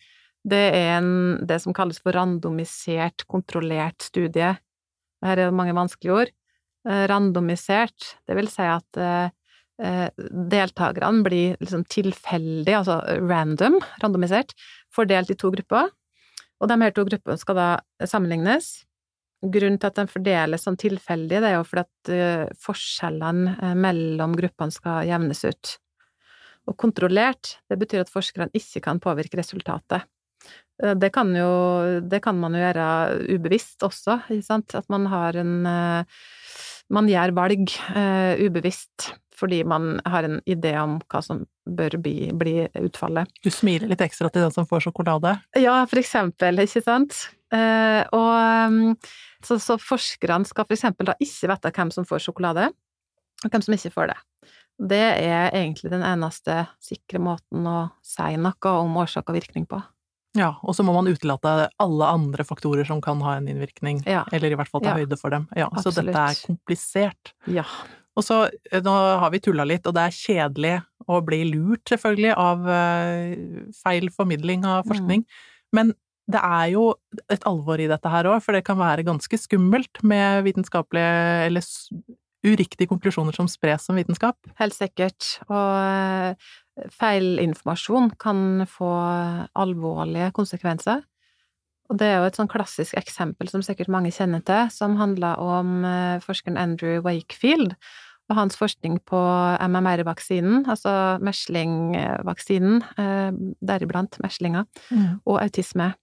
det 0.47 0.65
er 0.75 0.99
en, 0.99 1.13
det 1.47 1.59
som 1.63 1.75
kalles 1.75 1.99
for 2.03 2.15
randomisert, 2.15 3.25
kontrollert 3.31 4.05
studie. 4.05 4.53
Her 5.25 5.35
er 5.35 5.49
det 5.49 5.55
mange 5.57 5.75
vanskelige 5.75 6.15
ord. 6.15 6.31
Eh, 6.87 7.05
Randomisert, 7.11 8.13
det 8.27 8.37
vil 8.37 8.47
si 8.51 8.63
at 8.63 8.99
eh, 8.99 9.27
eh, 9.27 9.35
deltakerne 9.79 11.23
blir 11.23 11.55
liksom 11.61 11.85
tilfeldig, 11.87 12.73
altså 12.81 12.99
random, 13.29 13.77
randomisert, 14.03 14.51
fordelt 14.91 15.31
i 15.31 15.37
to 15.39 15.51
grupper. 15.55 15.87
Og 16.59 16.67
de 16.67 16.77
her 16.81 16.91
to 16.95 17.05
gruppene 17.07 17.39
skal 17.39 17.55
da 17.55 17.67
sammenlignes. 18.03 18.69
Grunnen 19.39 19.79
til 19.79 19.87
at 19.87 19.99
de 20.01 20.11
fordeles 20.11 20.65
sånn 20.67 20.75
tilfeldig, 20.79 21.39
det 21.39 21.47
er 21.47 21.55
jo 21.55 21.63
fordi 21.63 21.85
at 21.85 22.11
eh, 22.11 22.49
forskjellene 22.59 23.53
eh, 23.55 23.75
mellom 23.79 24.33
gruppene 24.35 24.75
skal 24.75 25.07
jevnes 25.07 25.45
ut. 25.47 25.77
Og 26.67 26.75
kontrollert, 26.77 27.55
det 27.71 27.79
betyr 27.79 28.03
at 28.03 28.11
forskerne 28.11 28.51
ikke 28.57 28.83
kan 28.83 28.99
påvirke 28.99 29.39
resultatet. 29.39 30.03
Eh, 30.83 30.95
Det 30.99 31.11
kan 31.15 31.31
jo, 31.35 31.47
det 32.03 32.19
kan 32.25 32.35
man 32.35 32.57
jo 32.57 32.65
gjøre 32.65 32.89
ubevisst 33.37 33.87
også, 33.87 34.19
ikke 34.27 34.49
sant, 34.49 34.75
at 34.75 34.91
man 34.91 35.07
har 35.07 35.39
en 35.39 35.55
eh, 35.65 36.19
Man 36.89 37.05
gjør 37.05 37.31
valg 37.37 37.69
eh, 37.93 38.39
ubevisst 38.41 39.11
fordi 39.39 39.61
man 39.67 39.97
har 40.05 40.27
en 40.27 40.37
idé 40.49 40.75
om 40.81 40.97
hva 41.09 41.21
som 41.23 41.45
bør 41.69 41.95
bli, 42.03 42.29
bli 42.35 42.55
utfallet. 42.81 43.29
Du 43.45 43.49
smiler 43.53 43.89
litt 43.91 44.03
ekstra 44.03 44.29
til 44.33 44.43
den 44.45 44.53
som 44.55 44.67
får 44.69 44.87
sjokolade. 44.87 45.37
Ja, 45.59 45.79
for 45.89 46.01
eksempel, 46.01 46.59
ikke 46.65 46.83
sant? 46.85 47.17
Eh, 47.55 48.03
og 48.13 48.33
um, 48.69 48.95
så, 49.45 49.57
så 49.63 49.79
forskerne 49.81 50.45
skal 50.49 50.67
for 50.67 50.75
eksempel 50.77 51.09
da 51.09 51.15
ikke 51.23 51.49
vite 51.53 51.71
hvem 51.79 51.93
som 51.95 52.05
får 52.09 52.25
sjokolade, 52.27 52.67
og 53.45 53.53
hvem 53.53 53.63
som 53.65 53.77
ikke 53.77 53.93
får 53.95 54.11
det. 54.11 54.19
Det 54.89 55.05
er 55.25 55.49
egentlig 55.57 55.89
den 55.91 56.03
eneste 56.07 56.61
sikre 56.83 57.19
måten 57.19 57.65
å 57.67 57.79
si 58.05 58.35
noe 58.39 58.75
om 58.79 58.99
årsak 59.01 59.27
og 59.31 59.35
virkning 59.39 59.65
på. 59.67 59.81
Ja, 60.37 60.51
og 60.61 60.75
så 60.77 60.85
må 60.85 60.93
man 60.93 61.09
utelate 61.09 61.69
alle 61.81 62.07
andre 62.13 62.45
faktorer 62.45 62.85
som 62.87 63.01
kan 63.01 63.19
ha 63.25 63.37
en 63.39 63.47
innvirkning, 63.49 64.03
Ja. 64.05 64.23
eller 64.31 64.53
i 64.53 64.55
hvert 64.59 64.69
fall 64.69 64.81
ta 64.85 64.91
Ja. 64.93 64.99
høyde 65.01 65.17
for 65.19 65.33
dem. 65.33 65.47
Ja, 65.57 65.67
så 65.81 65.89
dette 65.91 66.13
er 66.15 66.37
komplisert. 66.45 67.33
Ja. 67.47 67.65
Og 68.17 68.25
så, 68.25 68.49
eh, 68.71 68.81
nå 68.83 68.93
har 69.21 69.31
vi 69.31 69.39
tulla 69.43 69.65
litt, 69.67 69.87
og 69.87 69.95
det 69.95 70.05
er 70.07 70.17
kjedelig 70.17 70.75
å 71.09 71.21
bli 71.25 71.43
lurt, 71.51 71.85
selvfølgelig, 71.89 72.35
av 72.37 72.69
eh, 72.69 73.35
feil 73.83 74.09
formidling 74.13 74.65
av 74.65 74.85
Mm. 74.85 74.89
forskning. 74.91 75.25
Men 75.73 75.93
det 76.29 76.41
er 76.43 76.71
jo 76.73 76.93
et 77.29 77.43
alvor 77.49 77.79
i 77.79 77.87
dette 77.89 78.09
her 78.09 78.25
òg, 78.25 78.41
for 78.43 78.53
det 78.53 78.65
kan 78.65 78.77
være 78.77 79.05
ganske 79.05 79.37
skummelt 79.37 80.03
med 80.03 80.43
vitenskapelige 80.45 81.47
eller 81.47 81.63
uriktige 82.45 82.87
konklusjoner 82.87 83.35
som 83.35 83.47
spres 83.47 83.85
som 83.85 83.97
vitenskap. 83.97 84.37
Helt 84.59 84.73
sikkert. 84.73 85.39
Og 85.49 86.35
feil 86.95 87.35
feilinformasjon 87.35 88.13
kan 88.21 88.65
få 88.69 88.91
alvorlige 89.59 90.31
konsekvenser. 90.31 91.03
Og 91.89 91.97
det 91.97 92.07
er 92.07 92.19
jo 92.19 92.27
et 92.29 92.37
sånn 92.37 92.51
klassisk 92.51 92.97
eksempel 92.99 93.49
som 93.49 93.63
sikkert 93.65 93.89
mange 93.91 94.11
kjenner 94.13 94.43
til, 94.45 94.69
som 94.73 94.99
handler 94.99 95.41
om 95.41 95.81
eh, 95.87 96.19
forskeren 96.21 96.59
Andrew 96.61 97.01
Wakefield 97.05 97.73
og 98.29 98.37
hans 98.37 98.59
forskning 98.59 98.99
på 99.09 99.19
MMR-vaksinen, 99.65 100.67
altså 100.69 100.91
meslingvaksinen, 101.25 102.83
eh, 103.01 103.31
deriblant 103.65 104.19
meslinger, 104.21 104.67
og 105.25 105.41
autisme. 105.41 105.95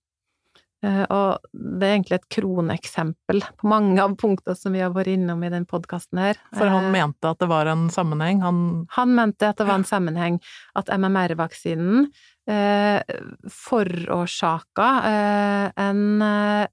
Eh, 0.87 1.03
Og 1.11 1.42
det 1.53 1.87
er 1.87 1.94
egentlig 1.96 2.18
et 2.20 2.29
kroneksempel 2.37 3.42
på 3.59 3.68
mange 3.70 3.99
av 4.03 4.14
punktene 4.20 4.57
som 4.59 4.75
vi 4.77 4.83
har 4.85 4.92
vært 4.94 5.11
innom 5.16 5.42
i 5.46 5.51
den 5.53 5.66
podkasten 5.68 6.20
her. 6.22 6.38
For 6.55 6.70
han 6.70 6.87
Eh, 6.87 6.92
mente 6.94 7.31
at 7.33 7.40
det 7.42 7.49
var 7.51 7.66
en 7.72 7.88
sammenheng. 7.90 8.40
Han 8.44 8.87
han 8.94 9.14
mente 9.14 9.49
at 9.49 9.59
det 9.59 9.66
var 9.66 9.81
en 9.81 9.88
sammenheng 9.88 10.40
at 10.77 10.87
MMR-vaksinen 10.92 12.07
eh, 12.46 13.03
forårsaka 13.51 14.88
eh, 15.11 15.72
en 15.88 16.22
eh, 16.22 16.66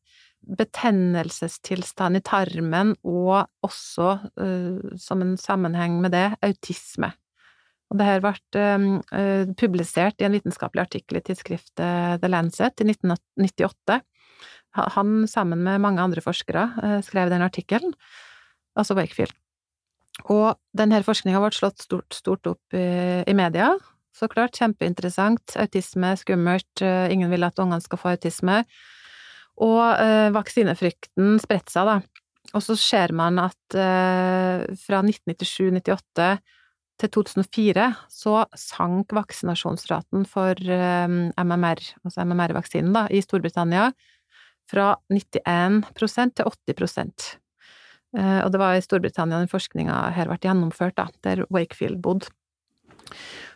betennelsestilstand 0.43 2.17
i 2.19 2.21
tarmen, 2.21 2.95
og 3.07 3.47
også, 3.63 4.19
eh, 4.43 4.97
som 4.99 5.21
en 5.23 5.37
sammenheng 5.37 6.01
med 6.03 6.11
det, 6.11 6.35
autisme. 6.43 7.13
Og 7.93 7.99
det 7.99 8.07
her 8.07 8.23
ble 8.23 8.33
eh, 8.57 9.45
publisert 9.59 10.17
i 10.17 10.25
en 10.25 10.33
vitenskapelig 10.33 10.87
artikkel 10.87 11.19
i 11.19 11.23
tidsskriftet 11.27 12.23
The 12.23 12.31
Lancet 12.31 12.81
i 12.81 12.87
1998. 12.89 13.99
Han, 14.95 15.27
sammen 15.29 15.61
med 15.61 15.81
mange 15.83 16.01
andre 16.01 16.23
forskere, 16.25 16.65
eh, 16.81 16.99
skrev 17.05 17.29
den 17.29 17.45
artikkelen, 17.45 17.93
altså 18.73 18.97
Wakefield. 18.97 19.35
Og 20.33 20.57
denne 20.77 21.01
forskninga 21.05 21.41
ble 21.41 21.53
slått 21.53 21.85
stort, 21.85 22.17
stort 22.17 22.49
opp 22.49 22.77
i, 22.77 22.87
i 23.29 23.37
media. 23.37 23.75
Så 24.13 24.29
klart, 24.29 24.57
kjempeinteressant. 24.57 25.55
Autisme, 25.61 26.15
skummelt, 26.17 26.81
eh, 26.81 27.13
ingen 27.13 27.29
vil 27.33 27.45
at 27.45 27.61
ungene 27.61 27.81
skal 27.81 28.01
få 28.01 28.13
autisme. 28.13 28.63
Og 29.61 29.81
eh, 30.01 30.33
vaksinefrykten 30.33 31.37
spredte 31.41 31.73
seg, 31.73 31.89
da. 31.89 32.01
Og 32.53 32.61
så 32.61 32.75
ser 32.77 33.13
man 33.17 33.39
at 33.41 33.77
eh, 33.77 34.65
fra 34.81 35.01
1997-98 35.05 36.33
til 37.01 37.09
2004 37.17 37.87
så 38.11 38.43
sank 38.57 39.13
vaksinasjonsraten 39.15 40.25
for 40.29 40.57
eh, 40.57 41.07
MMR, 41.41 41.81
altså 42.03 42.25
MMR-vaksinen, 42.25 42.93
da, 42.95 43.07
i 43.09 43.21
Storbritannia 43.23 43.89
fra 44.71 44.93
91% 45.11 46.37
til 46.39 46.53
80 46.77 47.39
Eh, 48.13 48.39
Og 48.45 48.51
det 48.53 48.61
var 48.61 48.77
i 48.77 48.83
Storbritannia 48.85 49.41
den 49.41 49.51
forskninga 49.51 49.95
her 50.13 50.29
ble 50.29 50.37
gjennomført, 50.41 50.97
da, 50.99 51.07
der 51.25 51.45
Wakefield 51.49 52.01
bodde. 52.03 52.29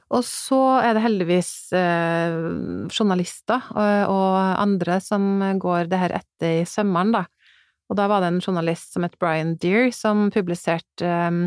Og 0.08 0.24
så 0.24 0.80
er 0.80 0.96
det 0.96 1.04
heldigvis 1.04 1.52
eh, 1.76 2.38
journalister 2.90 3.66
og, 3.76 4.14
og 4.14 4.38
andre 4.64 5.02
som 5.04 5.44
går 5.60 5.92
det 5.92 6.00
her 6.00 6.16
etter 6.22 6.62
i 6.62 6.68
sømmene, 6.70 7.22
da. 7.22 7.26
Og 7.88 7.98
da 8.00 8.08
var 8.12 8.24
det 8.24 8.32
en 8.32 8.42
journalist 8.44 8.92
som 8.94 9.06
het 9.08 9.16
Brian 9.22 9.56
Deere, 9.62 9.92
som 9.96 10.28
publiserte 10.34 11.08
um, 11.08 11.46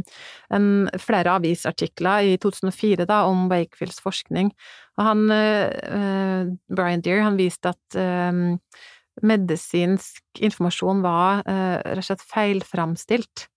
en, 0.54 0.70
flere 1.00 1.34
avisartikler 1.36 2.30
i 2.32 2.38
2004 2.40 3.06
da, 3.10 3.22
om 3.28 3.48
Wakefields 3.52 4.00
forskning. 4.04 4.52
Og 4.98 5.04
han, 5.04 5.26
uh, 5.28 6.48
Brian 6.72 7.04
Deere, 7.04 7.26
han 7.28 7.38
viste 7.40 7.74
at 7.74 8.00
um, 8.00 8.58
medisinsk 9.26 10.40
informasjon 10.40 11.04
var 11.04 11.44
uh, 11.44 11.78
rett 11.84 12.04
og 12.04 12.08
slett 12.08 12.28
feilframstilt. 12.32 13.50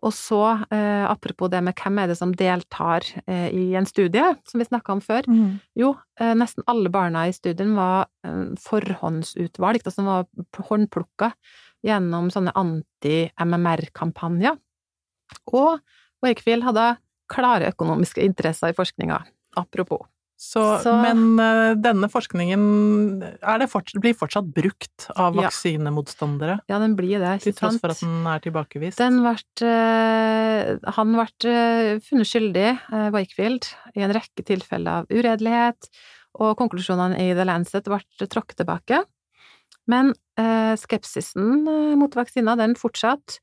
Og 0.00 0.12
så, 0.16 0.42
eh, 0.72 1.04
apropos 1.04 1.50
det 1.52 1.60
med 1.64 1.76
hvem 1.76 1.98
er 2.00 2.08
det 2.08 2.16
som 2.16 2.32
deltar 2.32 3.04
eh, 3.26 3.50
i 3.52 3.74
en 3.76 3.86
studie, 3.88 4.24
som 4.48 4.60
vi 4.60 4.64
snakka 4.64 4.94
om 4.96 5.02
før, 5.04 5.28
jo, 5.76 5.92
eh, 6.18 6.32
nesten 6.34 6.64
alle 6.66 6.88
barna 6.88 7.26
i 7.28 7.34
studien 7.36 7.74
var 7.76 8.08
forhåndsutvalgt, 8.64 9.86
altså 9.86 10.06
var 10.06 10.24
håndplukka 10.70 11.32
gjennom 11.86 12.30
sånne 12.32 12.52
anti-MMR-kampanjer. 12.54 14.56
Og 15.54 15.78
Wakefield 16.24 16.64
hadde 16.66 16.88
klare 17.30 17.70
økonomiske 17.72 18.22
interesser 18.26 18.72
i 18.72 18.76
forskninga, 18.76 19.20
apropos. 19.56 20.00
Så, 20.40 20.80
Så- 20.82 21.02
Men 21.02 21.38
eh, 21.38 21.74
denne 21.74 22.08
forskningen 22.08 23.22
er 23.42 23.58
det 23.58 23.68
forts 23.68 23.92
blir 24.00 24.14
fortsatt 24.16 24.46
brukt 24.54 25.10
av 25.14 25.34
vaksinemotstandere, 25.36 26.60
Ja, 26.66 26.78
den 26.78 26.96
blir 26.96 27.18
det, 27.20 27.42
til 27.42 27.52
tross 27.52 27.78
for 27.78 27.90
at 27.90 28.00
den 28.00 28.26
er 28.26 28.38
tilbakevist? 28.40 28.96
Den 28.96 29.20
ble, 29.20 29.36
eh, 29.68 30.78
han 30.96 31.12
ble 31.12 31.26
eh, 31.44 31.98
funnet 32.00 32.26
skyldig, 32.26 32.80
Wakefield, 33.12 33.68
i 33.94 34.00
en 34.00 34.12
rekke 34.16 34.42
tilfeller 34.42 34.90
av 35.02 35.06
uredelighet, 35.12 35.90
og 36.40 36.56
konklusjonene 36.56 37.18
i 37.20 37.34
The 37.34 37.44
Lancet 37.44 37.84
ble 37.84 38.00
tråkket 38.26 38.56
tilbake. 38.64 39.04
Men 39.88 40.12
eh, 40.38 40.74
skepsisen 40.78 41.66
eh, 41.68 41.96
mot 41.98 42.14
vaksiner, 42.16 42.58
den 42.60 42.76
fortsatte. 42.78 43.40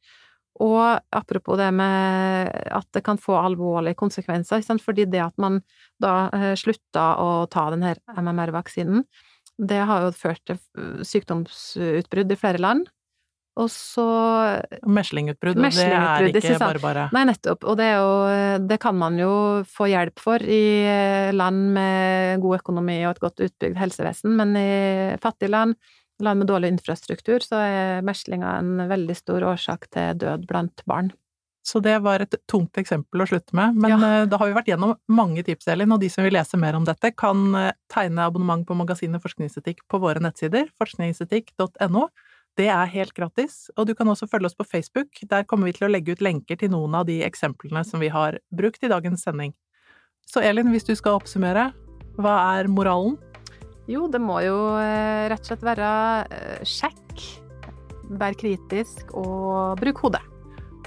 Og 0.63 0.97
apropos 1.13 1.57
det 1.59 1.69
med 1.75 2.49
at 2.73 2.87
det 2.95 3.03
kan 3.05 3.19
få 3.21 3.35
alvorlige 3.37 3.97
konsekvenser, 3.99 4.63
fordi 4.81 5.05
det 5.05 5.21
at 5.21 5.35
man 5.37 5.61
da 6.01 6.29
eh, 6.33 6.53
slutta 6.57 7.11
å 7.21 7.45
ta 7.51 7.69
den 7.73 7.85
her 7.85 8.01
MMR-vaksinen, 8.17 9.05
det 9.57 9.81
har 9.89 10.05
jo 10.05 10.13
ført 10.17 10.41
til 10.49 10.57
eh, 10.57 11.03
sykdomsutbrudd 11.05 12.33
i 12.33 12.39
flere 12.39 12.61
land. 12.61 12.89
Og 13.57 13.71
så 13.73 14.05
Meslingutbrudd, 14.85 15.57
og 15.57 15.65
det 15.73 15.85
er 15.89 16.27
ikke 16.29 16.59
bare 16.61 16.81
bare. 16.81 17.05
Nei, 17.15 17.23
nettopp. 17.25 17.63
Og 17.65 17.79
det 17.79 17.87
jo 17.89 18.11
Det 18.69 18.77
kan 18.83 18.93
man 18.93 19.17
jo 19.17 19.31
få 19.65 19.87
hjelp 19.89 20.21
for 20.21 20.43
i 20.45 20.85
land 21.33 21.71
med 21.73 22.43
god 22.43 22.59
økonomi 22.59 22.99
og 23.07 23.15
et 23.15 23.23
godt 23.23 23.41
utbygd 23.47 23.79
helsevesen, 23.81 24.35
men 24.37 24.53
i 24.61 24.67
fattige 25.23 25.49
land, 25.49 25.73
land 26.23 26.39
med 26.41 26.47
dårlig 26.49 26.71
infrastruktur, 26.73 27.39
så 27.45 27.59
er 27.61 28.01
meslinga 28.05 28.57
en 28.59 28.83
veldig 28.89 29.15
stor 29.17 29.45
årsak 29.53 29.89
til 29.93 30.17
død 30.23 30.47
blant 30.49 30.83
barn. 30.89 31.11
Så 31.67 31.81
det 31.83 31.97
var 32.01 32.21
et 32.23 32.33
tungt 32.47 32.77
eksempel 32.79 33.21
å 33.21 33.27
slutte 33.27 33.51
med, 33.53 33.75
men 33.75 33.91
Ja. 33.91 34.21
eh, 34.21 34.25
da 34.25 34.37
har 34.37 34.47
vi 34.47 34.53
vært 34.55 34.69
gjennom 34.71 34.95
mange 35.09 35.43
tips, 35.43 35.67
Elin, 35.67 35.91
og 35.91 35.99
de 35.99 36.07
som 36.09 36.23
vil 36.23 36.31
lese 36.33 36.55
mer 36.57 36.75
om 36.75 36.85
dette, 36.85 37.11
kan 37.15 37.53
eh, 37.55 37.71
tegne 37.91 38.23
abonnement 38.23 38.65
på 38.65 38.73
magasinet 38.77 39.21
Forskningsetikk 39.21 39.79
på 39.89 39.99
våre 39.99 40.21
nettsider, 40.23 40.69
forskningsetikk.no. 40.79 42.07
Det 42.57 42.69
er 42.73 42.87
helt 42.89 43.13
gratis, 43.13 43.69
og 43.77 43.85
du 43.85 43.93
kan 43.93 44.07
også 44.07 44.29
følge 44.31 44.45
oss 44.49 44.55
på 44.57 44.65
Facebook. 44.65 45.09
Der 45.29 45.43
kommer 45.43 45.65
vi 45.65 45.73
til 45.73 45.87
å 45.87 45.91
legge 45.91 46.15
ut 46.15 46.23
lenker 46.25 46.57
til 46.57 46.71
noen 46.73 46.95
av 46.95 47.05
de 47.05 47.19
eksemplene 47.21 47.83
som 47.85 47.99
vi 47.99 48.07
har 48.09 48.39
brukt 48.51 48.81
i 48.81 48.89
dagens 48.89 49.21
sending. 49.27 49.53
Så 50.25 50.41
Elin, 50.41 50.71
hvis 50.71 50.87
du 50.87 50.95
skal 50.95 51.19
oppsummere, 51.19 51.73
hva 52.17 52.57
er 52.57 52.67
moralen? 52.67 53.17
Jo, 53.87 54.07
det 54.11 54.19
må 54.19 54.41
jo 54.43 54.55
eh, 54.81 55.27
rett 55.31 55.45
og 55.45 55.47
slett 55.53 55.63
være 55.63 55.89
eh, 56.35 56.63
sjekk, 56.67 57.21
vær 58.19 58.35
kritisk 58.35 59.13
og 59.15 59.79
bruk 59.79 60.01
hodet. 60.03 60.23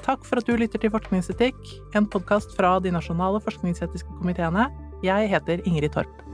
Takk 0.05 0.25
for 0.29 0.41
at 0.41 0.49
du 0.49 0.53
lytter 0.57 0.81
til 0.81 0.93
Forskningsetikk, 0.93 1.59
en 1.97 2.09
podkast 2.13 2.53
fra 2.57 2.75
de 2.85 2.93
nasjonale 2.93 3.41
forskningsetiske 3.45 4.21
komiteene. 4.21 4.69
Jeg 5.05 5.33
heter 5.33 5.65
Ingrid 5.65 5.97
Torp. 5.97 6.30